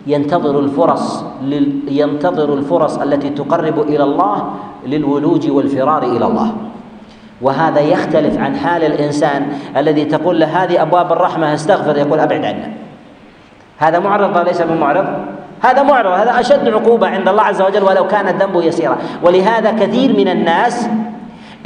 [0.07, 1.25] ينتظر الفرص
[1.89, 4.51] ينتظر الفرص التي تقرب إلى الله
[4.87, 6.53] للولوج والفرار إلى الله.
[7.43, 9.47] وهذا يختلف عن حال الإنسان
[9.77, 12.69] الذي تقول له هذه أبواب الرحمة استغفر يقول أبعد عنا
[13.79, 15.07] هذا معرض وليس بمعرض؟
[15.61, 18.97] هذا معرض هذا أشد عقوبة عند الله عز وجل ولو كان الذنب يسيرا.
[19.25, 20.89] ولهذا كثير من الناس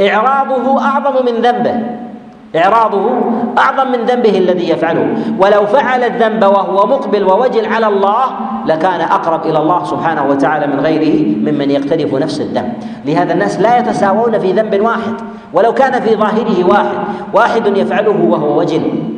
[0.01, 2.04] إعراضه أعظم من ذنبه.
[2.57, 3.11] إعراضه
[3.59, 5.15] أعظم من ذنبه الذي يفعله.
[5.39, 8.25] ولو فعل الذنب وهو مقبل ووجل على الله
[8.67, 12.73] لكان أقرب إلى الله سبحانه وتعالى من غيره ممن يقترف نفس الذنب.
[13.07, 15.15] لهذا الناس لا يتساوون في ذنب واحد
[15.53, 16.99] ولو كان في ظاهره واحد
[17.33, 19.14] واحد يفعله وهو وجل.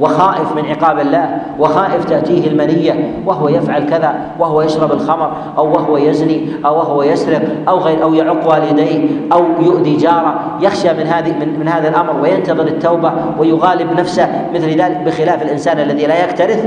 [0.00, 5.96] وخائف من عقاب الله وخائف تأتيه المنية وهو يفعل كذا وهو يشرب الخمر أو وهو
[5.96, 11.32] يزني أو وهو يسرق أو غير أو يعق والديه أو يؤذي جاره يخشى من هذه
[11.38, 16.66] من, من هذا الأمر وينتظر التوبة ويغالب نفسه مثل ذلك بخلاف الإنسان الذي لا يكترث.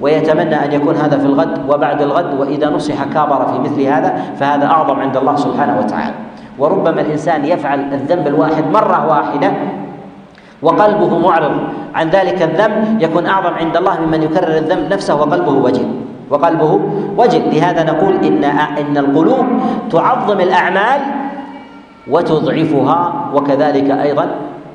[0.00, 4.66] ويتمنى أن يكون هذا في الغد وبعد الغد وإذا نصح كابر في مثل هذا فهذا
[4.66, 6.14] أعظم عند الله سبحانه وتعالى.
[6.58, 9.52] وربما الإنسان يفعل الذنب الواحد مرة واحدة
[10.62, 11.54] وقلبه معرض.
[11.94, 15.88] عن ذلك الذنب يكون أعظم عند الله ممن يكرر الذنب نفسه وقلبه وجل
[16.30, 16.80] وقلبه
[17.18, 18.44] وجل لهذا نقول إن
[18.80, 19.46] إن القلوب
[19.90, 21.00] تعظم الأعمال
[22.10, 23.00] وتضعفها
[23.34, 24.26] وكذلك أيضا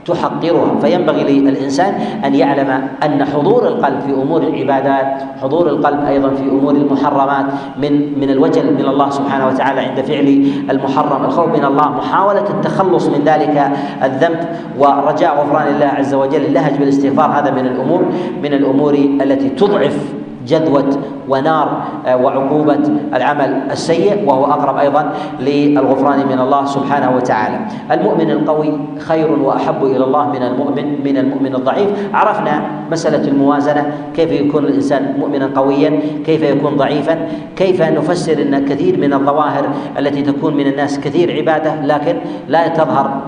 [0.07, 0.79] تحقرها.
[0.81, 1.93] فينبغي للإنسان
[2.25, 2.69] أن يعلم
[3.03, 7.45] أن حضور القلب في أمور العبادات حضور القلب أيضا في أمور المحرمات
[7.77, 10.27] من من الوجل من الله سبحانه وتعالى عند فعل
[10.69, 11.25] المحرم.
[11.25, 13.71] الخوف من الله محاولة التخلص من ذلك
[14.03, 14.39] الذنب
[14.79, 17.31] ورجاء غفران الله عز وجل اللهج بالاستغفار.
[17.31, 18.05] هذا من الأمور
[18.43, 20.16] من الأمور التي تضعف
[20.47, 20.97] جذوة
[21.29, 22.79] ونار آه، وعقوبة
[23.13, 27.59] العمل السيء وهو أقرب أيضا للغفران من الله سبحانه وتعالى.
[27.91, 31.89] المؤمن القوي خير وأحب إلى الله من المؤمن من المؤمن الضعيف.
[32.13, 37.17] عرفنا مسألة الموازنة كيف يكون الإنسان مؤمنا قويا كيف يكون ضعيفا
[37.55, 39.69] كيف نفسر أن كثير من الظواهر
[39.99, 42.15] التي تكون من الناس كثير عبادة لكن
[42.47, 43.21] لا تظهر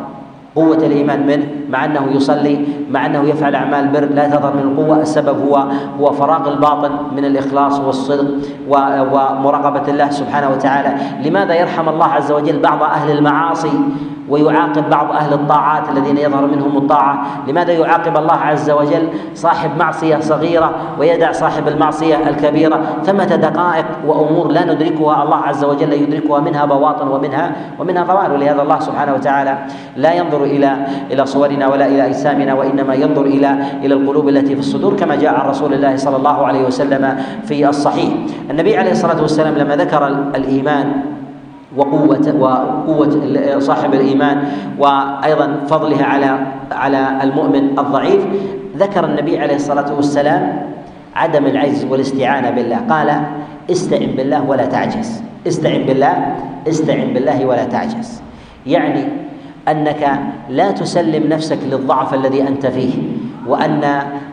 [0.55, 1.58] قوة الإيمان منه.
[1.69, 5.01] مع أنه يصلي مع أنه يفعل أعمال بر لا تظهر من القوة.
[5.01, 5.65] السبب هو
[5.99, 8.27] هو فراغ الباطن من الإخلاص والصدق
[8.69, 10.95] ومراقبة الله سبحانه وتعالى.
[11.29, 13.71] لماذا يرحم الله عز وجل بعض أهل المعاصي
[14.29, 20.19] ويعاقب بعض أهل الطاعات الذين يظهر منهم الطاعة؟ لماذا يعاقب الله عز وجل صاحب معصية
[20.19, 25.23] صغيرة ويدع صاحب المعصية الكبيرة؟ ثمة دقائق وأمور لا ندركها.
[25.23, 29.57] الله عز وجل يدركها منها بواطن ومنها ومنها ظواهر ولهذا الله سبحانه وتعالى
[29.95, 30.77] لا ينظر إلى
[31.11, 35.33] إلى صورنا ولا إلى أجسامنا وإنما ينظر إلى إلى القلوب التي في الصدور كما جاء
[35.33, 38.13] عن رسول الله صلى الله عليه وسلم في الصحيح.
[38.51, 40.91] النبي عليه الصلاة والسلام لما ذكر الإيمان
[41.77, 43.11] وقوة وقوة
[43.59, 44.37] صاحب الإيمان
[44.79, 46.39] وأيضا فضلها على
[46.71, 48.21] على المؤمن الضعيف
[48.77, 50.61] ذكر النبي عليه الصلاة والسلام
[51.15, 52.79] عدم العجز والاستعانة بالله.
[52.89, 53.09] قال
[53.71, 55.23] استعن بالله ولا تعجز.
[55.47, 56.35] استعن بالله
[56.67, 58.21] استعن بالله ولا تعجز.
[58.67, 59.28] يعني
[59.71, 62.93] أنك لا تسلم نفسك للضعف الذي أنت فيه
[63.47, 63.81] وأن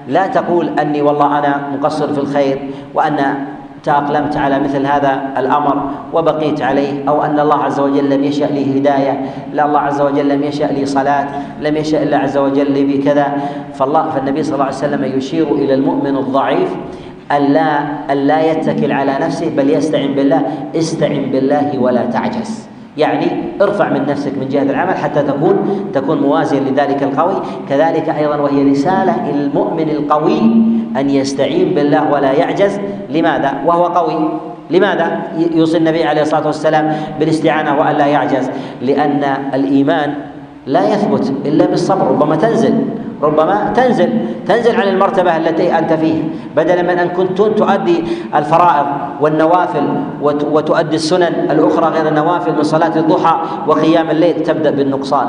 [0.09, 3.47] لا تقول أني والله أنا مقصر في الخير وأن
[3.85, 8.79] تأقلمت على مثل هذا الأمر وبقيت عليه أو أن الله عز وجل لم يشأ لي
[8.79, 9.21] هداية
[9.53, 11.27] لا الله عز وجل لم يشأ لي صلاة
[11.61, 13.27] لم يشأ الله عز وجل لي بكذا.
[13.75, 16.77] فالله فالنبي صلى الله عليه وسلم يشير إلى المؤمن الضعيف
[17.33, 17.83] ألا
[18.13, 20.43] ألا يتكل على نفسه بل يستعن بالله.
[20.77, 22.69] استعن بالله ولا تعجز.
[22.99, 23.27] يعني
[23.63, 25.57] ارفع من نفسك من جهة العمل حتى تكون
[25.95, 27.35] تكون موازيا لذلك القوي.
[27.69, 30.41] كذلك أيضا وهي رسالة المؤمن القوي
[30.97, 32.81] أن يستعين بالله ولا يعجز.
[33.11, 34.29] لماذا؟ وهو قوي.
[34.71, 35.23] لماذا؟
[35.55, 38.51] يوصي النبي عليه الصلاة والسلام بالاستعانة وأن لا يعجز.
[38.83, 39.25] لأن
[39.55, 40.15] الإيمان
[40.67, 42.75] لا يثبت إلا بالصبر ربما تنزل.
[43.23, 44.11] ربما تنزل
[44.47, 46.25] تنزل عن المرتبة التي أنت فيها
[46.57, 48.05] بدلا من أن كنت تؤدي
[48.35, 48.87] الفرائض
[49.21, 49.87] والنوافل
[50.23, 53.37] وتؤدي السنن الأخرى غير النوافل من صلاة الضحى
[53.67, 55.27] وقيام الليل تبدأ بالنقصان.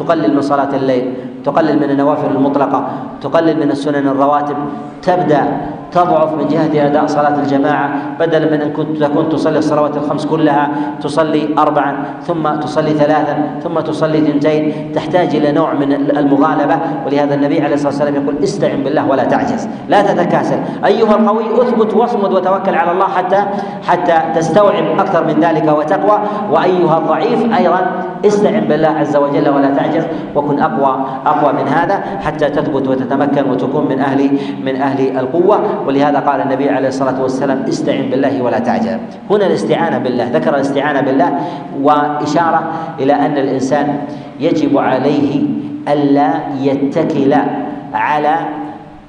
[0.00, 1.04] تقلل من صلاة الليل
[1.44, 2.88] تقلل من النوافل المطلقة
[3.20, 4.56] تقلل من السنن الرواتب
[5.02, 5.44] تبدأ
[5.92, 7.90] تضعف من جهة أداء صلاة الجماعة
[8.20, 10.70] بدلا من أن كنت تكون تصلي الصلوات الخمس كلها
[11.02, 17.60] تصلي أربعا ثم تصلي ثلاثا ثم تصلي ثنتين تحتاج إلى نوع من المغالبة ولهذا النبي
[17.60, 22.74] عليه الصلاة والسلام يقول استعن بالله ولا تعجز لا تتكاسل أيها القوي اثبت واصمد وتوكل
[22.74, 23.44] على الله حتى
[23.82, 26.20] حتى تستوعب أكثر من ذلك وتقوى
[26.50, 27.80] وأيها الضعيف أيضا
[28.26, 29.89] استعن بالله عز وجل ولا تعجز.
[30.36, 34.30] وكن أقوى أقوى من هذا حتى تثبت وتتمكن وتكون من أهل
[34.64, 35.60] من أهل القوة.
[35.86, 38.98] ولهذا قال النبي عليه الصلاة والسلام استعن بالله ولا تعجل.
[39.30, 41.38] هنا الاستعانة بالله ذكر الاستعانة بالله
[41.82, 43.98] وإشارة إلى أن الإنسان
[44.40, 45.42] يجب عليه
[45.88, 46.30] ألا
[46.60, 47.34] يتكل
[47.94, 48.36] على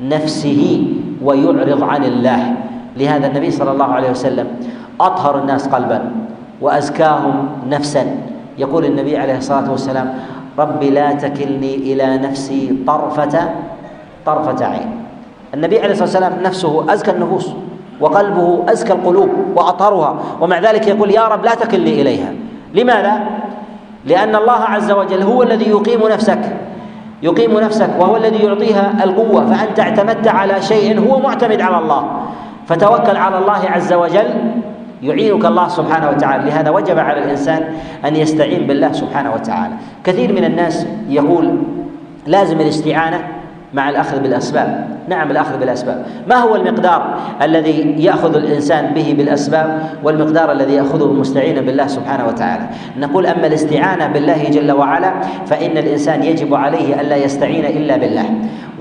[0.02, 0.88] نفسه
[1.24, 2.54] ويعرض عن الله.
[2.98, 4.48] لهذا النبي صلى الله عليه وسلم
[5.02, 6.12] أطهر الناس قلبا
[6.62, 8.06] وأزكاهم نفسا.
[8.58, 10.14] يقول النبي عليه الصلاة والسلام
[10.60, 13.50] رب لا تكلني إلى نفسي طرفة
[14.26, 14.90] طرفة عين.
[15.54, 17.52] النبي عليه الصلاة والسلام نفسه أزكى النفوس
[18.00, 22.34] وقلبه أزكى القلوب وأطهرها ومع ذلك يقول يا رب لا تكلني إليها.
[22.74, 23.22] لماذا؟
[24.06, 26.42] لأن الله عز وجل هو الذي يقيم نفسك
[27.24, 32.04] يقيم نفسك وهو الذي يعطيها القوة فأنت اعتمدت على شيء هو معتمد على الله.
[32.68, 34.51] فتوكل على الله عز وجل
[35.04, 36.50] يعينك الله سبحانه وتعالى.
[36.50, 37.64] لهذا وجب على الإنسان
[38.06, 39.74] أن يستعين بالله سبحانه وتعالى.
[40.04, 41.58] كثير من الناس يقول
[42.28, 43.41] لازم الاستعانة
[43.74, 44.88] مع الأخذ بالأسباب.
[45.10, 46.06] نعم الأخذ بالأسباب.
[46.30, 52.64] ما هو المقدار الذي يأخذ الإنسان به بالأسباب؟ والمقدار الذي يأخذه مستعينا بالله سبحانه وتعالى.
[53.00, 55.12] نقول أما الاستعانة بالله جل وعلا
[55.46, 58.26] فإن الإنسان يجب عليه ألا يستعين إلا بالله.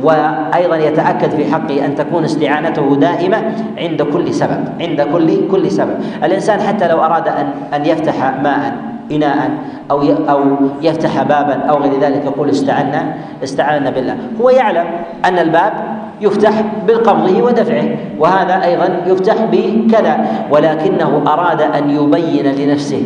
[0.03, 3.43] وأيضا يتأكد في حقه أن تكون استعانته دائمة
[3.79, 5.95] عند كل سبب عند كل كل سبب.
[6.25, 9.51] الإنسان حتى لو أراد أن أن يفتح ماء إناء
[9.91, 10.41] أو أو
[10.83, 14.17] يفتح بابا أو غير ذلك يقول استعنا استعنا بالله.
[14.41, 14.85] هو يعلم
[15.25, 15.73] أن الباب
[16.21, 17.85] يفتح بقبضه ودفعه
[18.19, 23.03] وهذا أيضا يفتح بكذا ولكنه أراد أن يبين لنفسه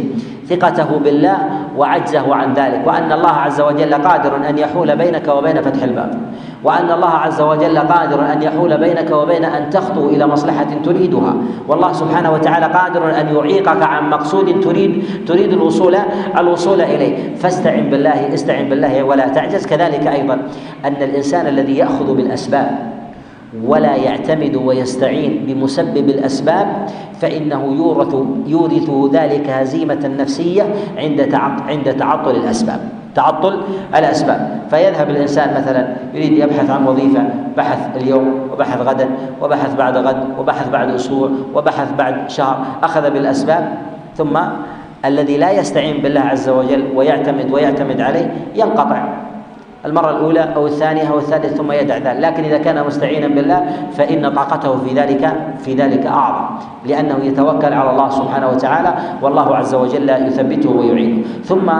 [0.48, 1.36] ثقته بالله
[1.76, 6.20] وعجزه عن ذلك وأن الله عز وجل قادر أن يحول بينك وبين فتح الباب
[6.64, 11.34] وأن الله عز وجل قادر أن يحول بينك وبين أن تخطو إلى مصلحة تريدها
[11.68, 15.96] والله سبحانه وتعالى قادر أن يعيقك عن مقصود تريد تريد الوصول
[16.38, 17.34] الوصول إليه.
[17.34, 19.66] فاستعن بالله استعن بالله ولا تعجز.
[19.66, 20.34] كذلك أيضا
[20.84, 22.93] أن الإنسان الذي يأخذ بالأسباب
[23.66, 26.66] ولا يعتمد ويستعين بمسبب الأسباب
[27.20, 28.14] فإنه يورث
[28.46, 30.62] يورثه ذلك هزيمة نفسية
[30.98, 31.34] عند
[31.68, 32.80] عند تعطل الأسباب.
[33.14, 33.60] تعطل
[33.96, 34.60] الأسباب.
[34.70, 37.24] فيذهب الإنسان مثلا يريد يبحث عن وظيفة
[37.56, 39.08] بحث اليوم وبحث غدا
[39.42, 43.68] وبحث بعد غد وبحث بعد أسبوع وبحث بعد شهر أخذ بالأسباب.
[44.16, 44.38] ثم
[45.04, 49.33] الذي لا يستعين بالله عز وجل ويعتمد ويعتمد عليه ينقطع.
[49.86, 52.16] المرة الأولى أو الثانية أو الثالثة ثم يدع ذلك.
[52.20, 56.44] لكن إذا كان مستعينا بالله فإن طاقته في ذلك في ذلك أعظم.
[56.86, 61.22] لأنه يتوكل على الله سبحانه وتعالى والله عز وجل يثبته ويعينه.
[61.44, 61.70] ثم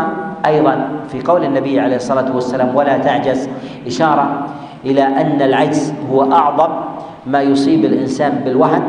[0.47, 3.49] أيضا في قول النبي عليه الصلاة والسلام ولا تعجز
[3.87, 4.47] إشارة
[4.85, 6.73] إلى أن العجز هو أعظم
[7.27, 8.83] ما يصيب الإنسان بالوهن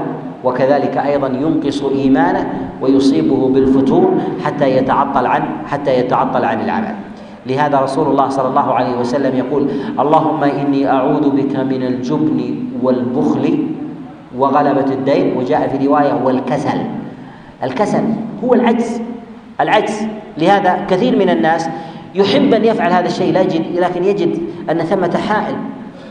[0.44, 4.14] وكذلك أيضا ينقص إيمانه ويصيبه بالفتور
[4.46, 6.96] حتى يتعطل عن حتى يتعطل عن العمل.
[7.48, 9.70] لهذا رسول الله صلى الله عليه وسلم يقول
[10.00, 13.68] اللهم إني أعوذ بك من الجبن والبخل
[14.38, 15.38] وغلبة الدين.
[15.38, 16.80] وجاء في رواية والكسل.
[17.64, 18.04] الكسل
[18.44, 19.02] هو العجز
[19.62, 20.08] العجز.
[20.38, 21.70] لهذا كثير من الناس
[22.16, 24.40] يحب أن يفعل هذا الشيء لا يجد لكن يجد
[24.72, 25.56] أن ثمة حائل.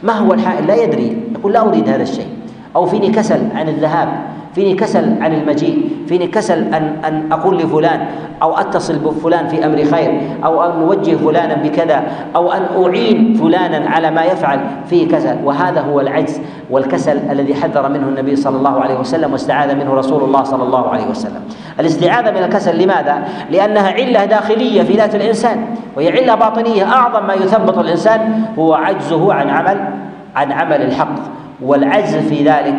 [0.02, 1.16] ما هو الحائل؟ لا يدري.
[1.34, 2.28] يقول لا أريد هذا الشيء.
[2.76, 4.08] أو فيني كسل عن الذهاب.
[4.54, 8.06] فيني كسل عن المجيء فيني كسل أن أن أقول لفلان
[8.42, 12.02] أو أتصل بفلان في أمر خير أو أن أوجه فلانا بكذا
[12.36, 15.36] أو أن أعين فلانا على ما يفعل فيه كسل.
[15.44, 16.40] وهذا هو العجز
[16.70, 20.88] والكسل الذي حذر منه النبي صلى الله عليه وسلم واستعاذ منه رسول الله صلى الله
[20.88, 21.40] عليه وسلم.
[21.80, 25.64] الاستعاذة من الكسل لماذا؟ لأنها علة داخلية في ذات الإنسان
[25.96, 26.84] وهي علة باطنية.
[26.84, 29.88] أعظم ما يثبط الإنسان هو عجزه عن عمل
[30.36, 31.14] عن عمل الحق.
[31.62, 32.74] والعجز في ذلك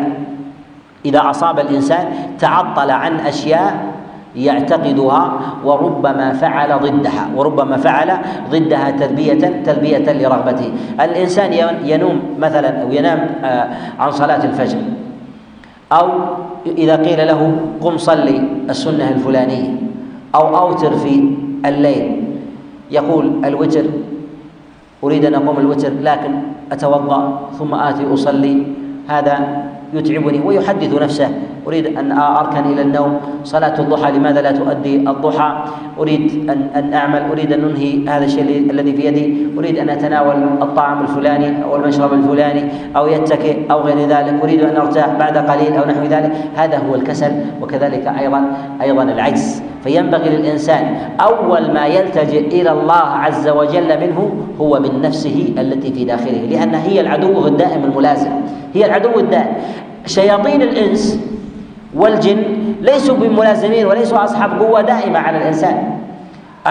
[1.06, 2.04] إذا أصاب الإنسان
[2.38, 3.94] تعطل عن أشياء
[4.36, 5.22] يعتقدها
[5.64, 8.10] وربما فعل ضدها وربما فعل
[8.50, 10.70] ضدها تلبية تلبية لرغبته.
[11.00, 11.52] الإنسان
[11.84, 14.78] ينوم مثلا أو ينام آه، عن صلاة الفجر
[15.92, 16.08] أو
[16.66, 19.70] إذا قيل له قم صلي السنة الفلانية
[20.34, 21.30] أو أوتر في
[21.66, 22.22] الليل
[22.90, 23.84] يقول الوتر
[25.04, 26.32] أريد أن أقوم الوتر لكن
[26.72, 28.66] أتوضأ ثم آتي أصلي
[29.08, 29.64] هذا
[29.94, 31.30] يتعبني ويحدث نفسه.
[31.66, 33.20] أريد أن أركن إلى النوم.
[33.44, 35.50] صلاة الضحى لماذا لا تؤدي الضحى؟
[35.98, 37.22] أريد أن أن أعمل.
[37.30, 39.46] أريد أن أنهي هذا الشيء الذي في يدي.
[39.58, 42.62] أريد أن أتناول الطعام الفلاني أو المشرب الفلاني
[42.96, 44.34] أو يتكئ أو غير ذلك.
[44.42, 46.32] أريد أن أرتاح بعد قليل أو نحو ذلك.
[46.56, 48.40] هذا هو الكسل وكذلك أيضا
[48.82, 49.62] أيضا العجز.
[49.84, 56.04] فينبغي للإنسان أول ما يلتجئ إلى الله عز وجل منه هو من نفسه التي في
[56.04, 58.30] داخله لأنها هي العدو الدائم الملازم.
[58.74, 59.52] هي العدو الدائم.
[60.06, 61.20] شياطين الإنس
[61.96, 62.42] والجن
[62.80, 65.95] ليسوا بملازمين وليسوا أصحاب قوة دائمة على الإنسان.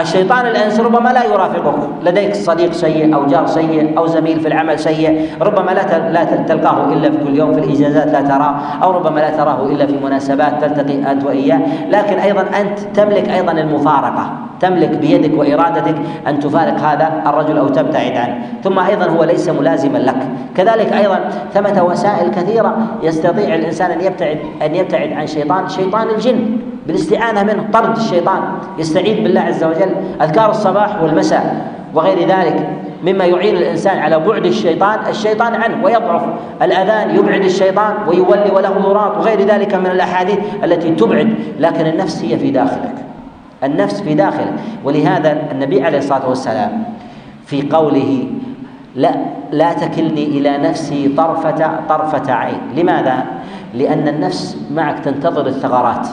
[0.01, 1.75] الشيطان الانس ربما لا يرافقك.
[2.03, 6.93] لديك صديق سيء أو جار سيء أو زميل في العمل سيء ربما لا لا تلقاه
[6.93, 10.63] إلا في كل يوم في الإجازات لا تراه أو ربما لا تراه إلا في مناسبات
[10.63, 11.59] تلتقي أنت وإياه.
[11.89, 14.33] لكن أيضا أنت تملك أيضا المفارقة.
[14.59, 15.95] تملك بيدك وإرادتك
[16.27, 18.35] أن تفارق هذا الرجل أو تبتعد عنه.
[18.63, 20.27] ثم أيضا هو ليس ملازما لك.
[20.55, 21.19] كذلك أيضا
[21.53, 26.74] ثمة وسائل كثيرة يستطيع الإنسان أن يبتعد أن يبتعد عن شيطان شيطان الجن.
[26.87, 28.41] بالاستعانة منه طرد الشيطان.
[28.77, 29.95] يستعيذ بالله عز وجل.
[30.21, 32.69] أذكار الصباح والمساء وغير ذلك.
[33.03, 36.21] مما يعين الإنسان على بعد الشيطان الشيطان عنه ويضعف.
[36.61, 41.35] الأذان يبعد الشيطان ويولي وله ضرات وغير ذلك من الأحاديث التي تبعد.
[41.59, 42.95] لكن النفس هي في داخلك.
[43.63, 44.53] النفس في داخلك.
[44.83, 46.83] ولهذا النبي عليه الصلاة والسلام
[47.45, 48.27] في قوله
[48.95, 49.11] لا
[49.51, 52.59] لا تكلني إلى نفسي طرفة طرفة عين.
[52.75, 53.25] لماذا؟
[53.73, 56.07] لأن النفس معك تنتظر الثغرات.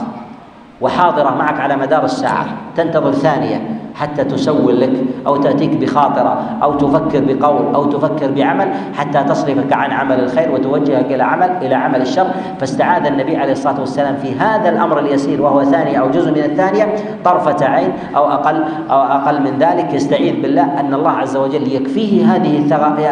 [0.83, 2.45] وحاضرة معك على مدار الساعة.
[2.75, 4.91] تنتظر ثانية حتى تسول لك
[5.27, 11.05] أو تأتيك بخاطرة أو تفكر بقول أو تفكر بعمل حتى تصرفك عن عمل الخير وتوجهك
[11.05, 12.27] إلى عمل إلى عمل الشر.
[12.59, 16.95] فاستعاذ النبي عليه الصلاة والسلام في هذا الأمر اليسير وهو ثانية أو جزء من الثانية
[17.25, 19.93] طرفة عين أو أقل أو أقل من ذلك.
[19.93, 22.59] يستعيذ بالله أن الله عز وجل يكفيه هذه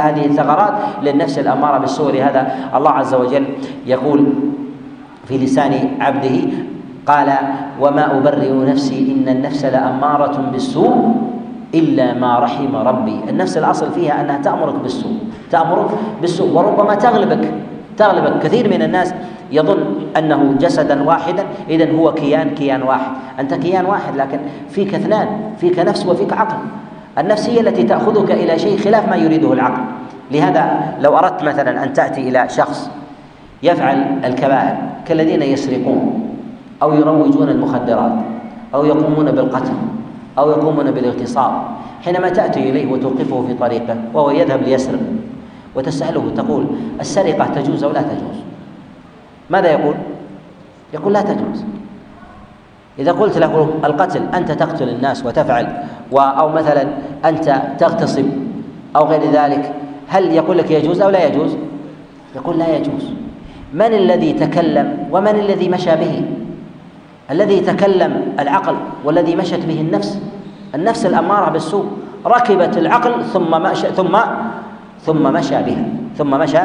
[0.09, 3.45] هذه الثغرات للنفس الأمارة بالسوء لهذا الله عز وجل
[3.85, 4.25] يقول
[5.25, 6.41] في لسان عبده
[7.07, 7.33] قال
[7.81, 11.15] وما أبرئ نفسي إن النفس لأمارة بالسوء
[11.75, 13.19] إلا ما رحم ربي.
[13.29, 15.17] النفس الأصل فيها أنها تأمرك بالسوء
[15.51, 15.89] تأمرك
[16.21, 17.53] بالسوء وربما تغلبك
[17.97, 18.43] تغلبك.
[18.43, 19.13] كثير من الناس
[19.51, 23.11] يظن أنه جسدا واحدا إذا هو كيان كيان واحد.
[23.39, 24.39] أنت كيان واحد لكن
[24.69, 25.27] فيك اثنان
[25.57, 26.57] فيك نفس وفيك عقل.
[27.17, 29.81] النفس هي التي تأخذك إلى شيء خلاف ما يريده العقل.
[30.31, 32.91] لهذا لو أردت مثلا أن تأتي إلى شخص
[33.63, 34.75] يفعل الكبائر
[35.05, 36.30] كالذين يسرقون.
[36.81, 38.11] أو يروجون المخدرات
[38.73, 39.73] أو يقومون بالقتل
[40.37, 41.51] أو يقومون بالاغتصاب
[42.01, 44.99] حينما تأتي إليه وتوقفه في طريقه وهو يذهب ليسرق
[45.75, 46.65] وتسأله تقول
[46.99, 48.37] السرقة تجوز أو لا تجوز
[49.49, 49.95] ماذا يقول؟
[50.93, 51.63] يقول لا تجوز
[52.99, 55.67] إذا قلت له القتل أنت تقتل الناس وتفعل
[56.13, 56.87] أو مثلا
[57.25, 58.25] أنت تغتصب
[58.95, 59.73] أو غير ذلك
[60.07, 61.57] هل يقول لك يجوز أو لا يجوز؟
[62.35, 63.09] يقول لا يجوز
[63.73, 66.25] من الذي تكلم ومن الذي مشى به؟
[67.31, 68.75] الذي تكلم العقل
[69.05, 70.19] والذي مشت به النفس
[70.75, 71.85] النفس الأمارة بالسوء
[72.25, 74.17] ركبت العقل ثم مشى ثم
[75.01, 75.85] ثم مشى بها
[76.17, 76.59] ثم مشى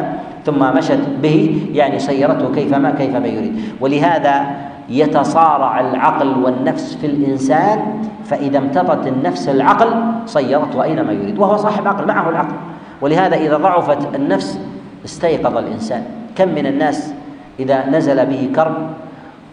[0.46, 3.60] ثم مشت به يعني سيرته كيفما كيفما يريد.
[3.80, 4.46] ولهذا
[4.88, 9.90] يتصارع العقل والنفس في الإنسان فإذا امتطت النفس العقل
[10.26, 12.54] صيرته أينما يريد وهو صاحب عقل معه العقل.
[13.00, 14.60] ولهذا إذا ضعفت النفس
[15.04, 16.02] استيقظ الإنسان.
[16.36, 17.14] كم من الناس
[17.60, 18.74] إذا نزل به كرب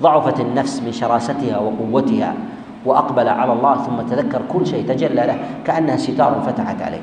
[0.04, 2.34] ضعفت النفس من شراستها وقوتها
[2.86, 7.02] وأقبل على الله ثم تذكر كل شيء تجلى له كأنها ستار فتحت عليه.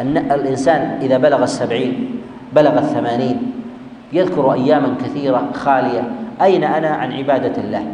[0.00, 2.20] أن الإنسان إذا بلغ السبعين
[2.52, 3.52] بلغ الثمانين
[4.12, 6.02] يذكر أياما كثيرة خالية
[6.42, 7.84] أين أنا عن عبادة الله؟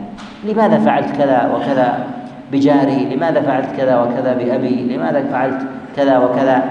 [0.45, 2.07] لماذا فعلت كذا وكذا
[2.53, 6.63] بجاري؟ لماذا فعلت كذا وكذا بأبي؟ لماذا فعلت كذا وكذا؟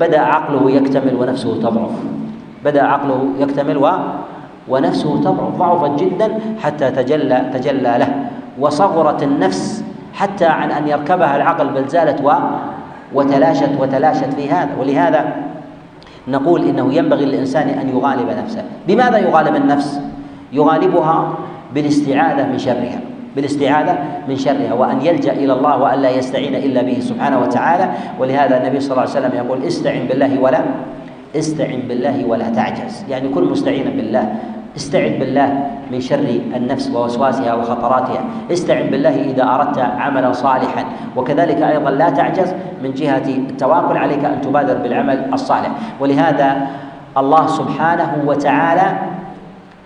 [0.00, 1.90] بدأ عقله يكتمل ونفسه تضعف.
[2.64, 3.76] بدأ عقله يكتمل
[4.68, 8.14] ونفسه تضعف ضعفت جدا حتى تجلى تجلى له.
[8.60, 9.84] وصغرت النفس
[10.14, 12.32] حتى عن أن يركبها العقل بل زالت و
[13.14, 14.70] وتلاشت وتلاشت في هذا.
[14.80, 15.32] ولهذا
[16.28, 18.62] نقول إنه ينبغي للإنسان أن يغالب نفسه.
[18.88, 20.00] بماذا يغالب النفس؟
[20.52, 21.34] يغالبها
[21.74, 23.00] بالاستعاذة من شرها.
[23.36, 23.98] بالاستعاذة
[24.28, 24.72] من شرها.
[24.72, 27.88] وأن يلجأ إلى الله وأن لا يستعين إلا به سبحانه وتعالى.
[28.20, 30.60] ولهذا النبي صلى الله عليه وسلم يقول استعن بالله ولا
[31.36, 33.04] استعن بالله ولا تعجز.
[33.08, 34.34] يعني كن مستعينا بالله.
[34.76, 38.24] استعن بالله من شر النفس ووسواسها وخطراتها.
[38.52, 40.84] استعن بالله إذا أردت عملا صالحا.
[41.16, 45.70] وكذلك أيضا لا تعجز من جهة التواكل عليك أن تبادر بالعمل الصالح.
[46.00, 46.66] ولهذا
[47.16, 48.98] الله سبحانه وتعالى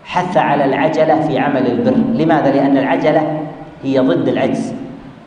[0.05, 1.97] حث على العجلة في عمل البر.
[2.14, 3.40] لماذا؟ لأن العجلة
[3.82, 4.74] هي ضد العجز.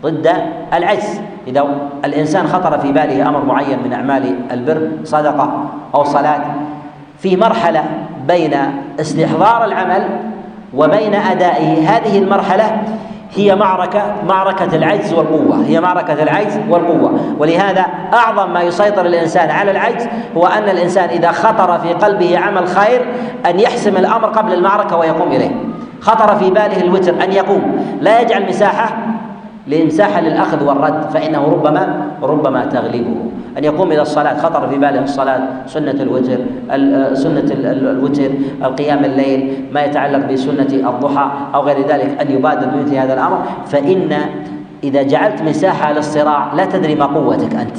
[0.03, 0.27] ضد
[0.73, 1.21] العجز.
[1.49, 1.67] إذا
[2.05, 6.41] الإنسان خطر في باله أمر معين من أعمال البر صدقة أو صلاة
[7.19, 7.83] في مرحلة
[8.27, 8.55] بين
[8.99, 10.09] استحضار العمل
[10.73, 11.89] وبين أدائه.
[11.89, 12.81] هذه المرحلة
[13.35, 17.19] هي معركة معركة العجز والقوة هي معركة العجز والقوة.
[17.39, 22.67] ولهذا أعظم ما يسيطر الإنسان على العجز هو أن الإنسان إذا خطر في قلبه عمل
[22.67, 23.05] خير
[23.45, 25.51] أن يحسم الأمر قبل المعركة ويقوم إليه.
[26.01, 29.08] خطر في باله الوتر أن يقوم لا يجعل مساحة
[29.69, 33.15] لمساحة للأخذ والرد فإنه ربما ربما تغلبه.
[33.57, 36.37] أن يقوم إلى الصلاة خطر في باله الصلاة سنة الوتر
[37.13, 38.29] سنة الوتر
[38.63, 43.41] القيام الليل ما يتعلق بسنة الضحى أو غير ذلك أن يبادر بمثل هذا الأمر.
[43.67, 44.09] فإن
[44.83, 47.77] إذا جعلت مساحة للصراع لا تدري ما قوتك أنت.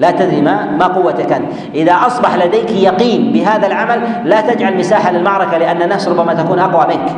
[0.00, 5.12] لا تدري ما ما قوتك أنت، إذا أصبح لديك يقين بهذا العمل لا تجعل مساحة
[5.12, 7.16] للمعركة لأن النفس ربما تكون أقوى منك،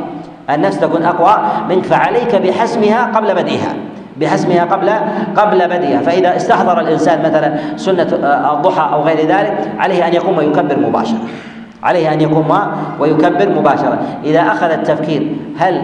[0.51, 1.39] النفس تكون أقوى
[1.69, 3.75] منك فعليك بحسمها قبل بدئها،
[4.21, 4.91] بحسمها قبل
[5.37, 6.01] قبل بدئها.
[6.01, 11.19] فإذا استحضر الإنسان مثلا سنة آه، الضحى أو غير ذلك عليه أن يقوم ويكبر مباشرة.
[11.83, 12.59] عليه أن يقوم
[13.01, 13.99] ويكبر مباشرة.
[14.25, 15.83] إذا أخذ التفكير هل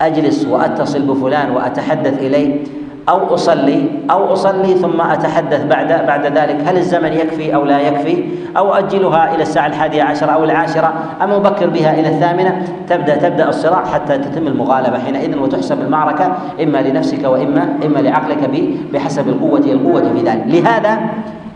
[0.00, 2.64] أجلس وأتصل بفلان وأتحدث إليه؟
[3.08, 6.56] أو أصلي أو أصلي ثم أتحدث بعد بعد ذلك.
[6.66, 8.24] هل الزمن يكفي أو لا يكفي؟
[8.56, 13.48] أو أجلها إلى الساعة الحادية عشرة أو العاشرة؟ أم أبكر بها إلى الثامنة؟ تبدأ تبدأ
[13.48, 18.50] الصراع حتى تتم المغالبة حينئذ وتحسب المعركة إما لنفسك وإما إما لعقلك
[18.92, 20.44] بحسب القوة القوة في ذلك.
[20.46, 21.00] لهذا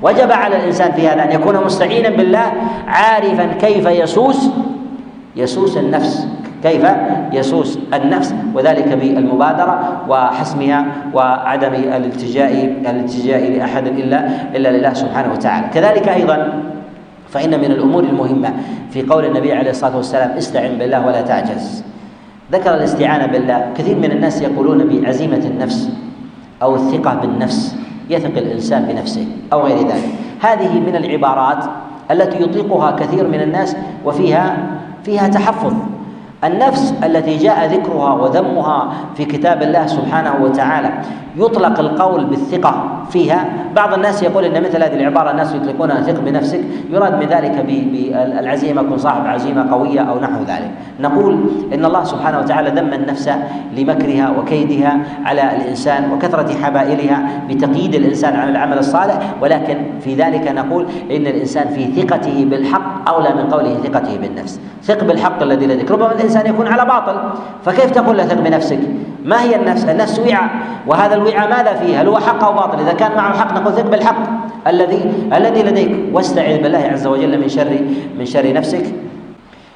[0.02, 2.52] وجب على الإنسان في هذا أن يكون مستعينا بالله
[2.88, 4.50] عارفا كيف يسوس
[5.36, 6.28] يسوس النفس.
[6.66, 6.84] كيف
[7.32, 12.52] يسوس النفس وذلك بالمبادرة وحسمها وعدم الالتجاء
[12.90, 14.18] الالتجاء لأحد إلا
[14.56, 15.66] إلا لله سبحانه وتعالى.
[15.74, 16.62] كذلك أيضا
[17.28, 18.50] فإن من الأمور المهمة
[18.90, 21.84] في قول النبي عليه الصلاة والسلام استعن بالله ولا تعجز.
[22.52, 23.66] ذكر الاستعانة بالله.
[23.78, 25.90] كثير من الناس يقولون بعزيمة النفس
[26.62, 27.76] أو الثقة بالنفس
[28.10, 30.10] يثق الإنسان بنفسه أو غير ذلك.
[30.42, 31.64] هذه من العبارات
[32.10, 34.56] التي يطلقها كثير من الناس وفيها
[35.04, 35.95] فيها تحفظ.
[36.46, 40.90] النفس التي جاء ذكرها وذمها في كتاب الله سبحانه وتعالى.
[41.36, 43.44] يطلق القول بالثقة فيها.
[43.76, 46.60] بعض الناس يقول إن مثل هذه العبارة الناس يطلقونها ثق بنفسك.
[46.90, 50.70] يراد من ذلك بالعزيمه كن صاحب عزيمة قوية أو نحو ذلك.
[51.00, 53.30] نقول إن الله سبحانه وتعالى ذم النفس
[53.76, 59.18] لمكرها وكيدها على الإنسان وكثرة حبائلها بتقييد الإنسان على العمل الصالح.
[59.42, 64.60] ولكن في ذلك نقول إن الإنسان في ثقته بالحق أولى من قوله ثقته بالنفس.
[64.82, 65.90] ثق بالحق الذي لديك.
[65.90, 67.14] ربما الإنسان يكون على باطل
[67.64, 68.78] فكيف تقول له ثق بنفسك
[69.24, 70.50] ما هي النفس؟ النفس وعاء.
[70.86, 73.90] وهذا الوعاء ماذا فيه؟ هل هو حق أو باطل؟ إذا كان معه حق نقول ثق
[73.90, 74.16] بالحق
[74.66, 75.96] الذي الذي لديك.
[76.12, 77.78] واستعذ بالله عز وجل من شر
[78.18, 78.84] من شر نفسك.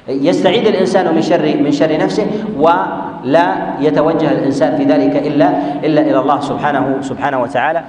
[0.07, 2.25] يستعيد الإنسان من شر من شر نفسه
[2.57, 5.49] ولا يتوجه الإنسان في ذلك الا
[5.83, 7.83] إلا إلى الله سبحانه سبحانه وتعالى.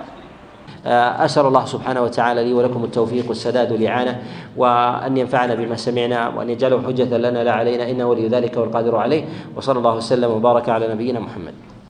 [0.87, 4.22] أسأل الله سبحانه وتعالى لي ولكم التوفيق والسداد والإعانة
[4.57, 9.24] وأن ينفعنا بما سمعنا وأن يجعله حجة لنا لا علينا إنه ولي ذلك والقادر عليه
[9.57, 11.55] وصلى الله وسلم وبارك على نبينا محمد.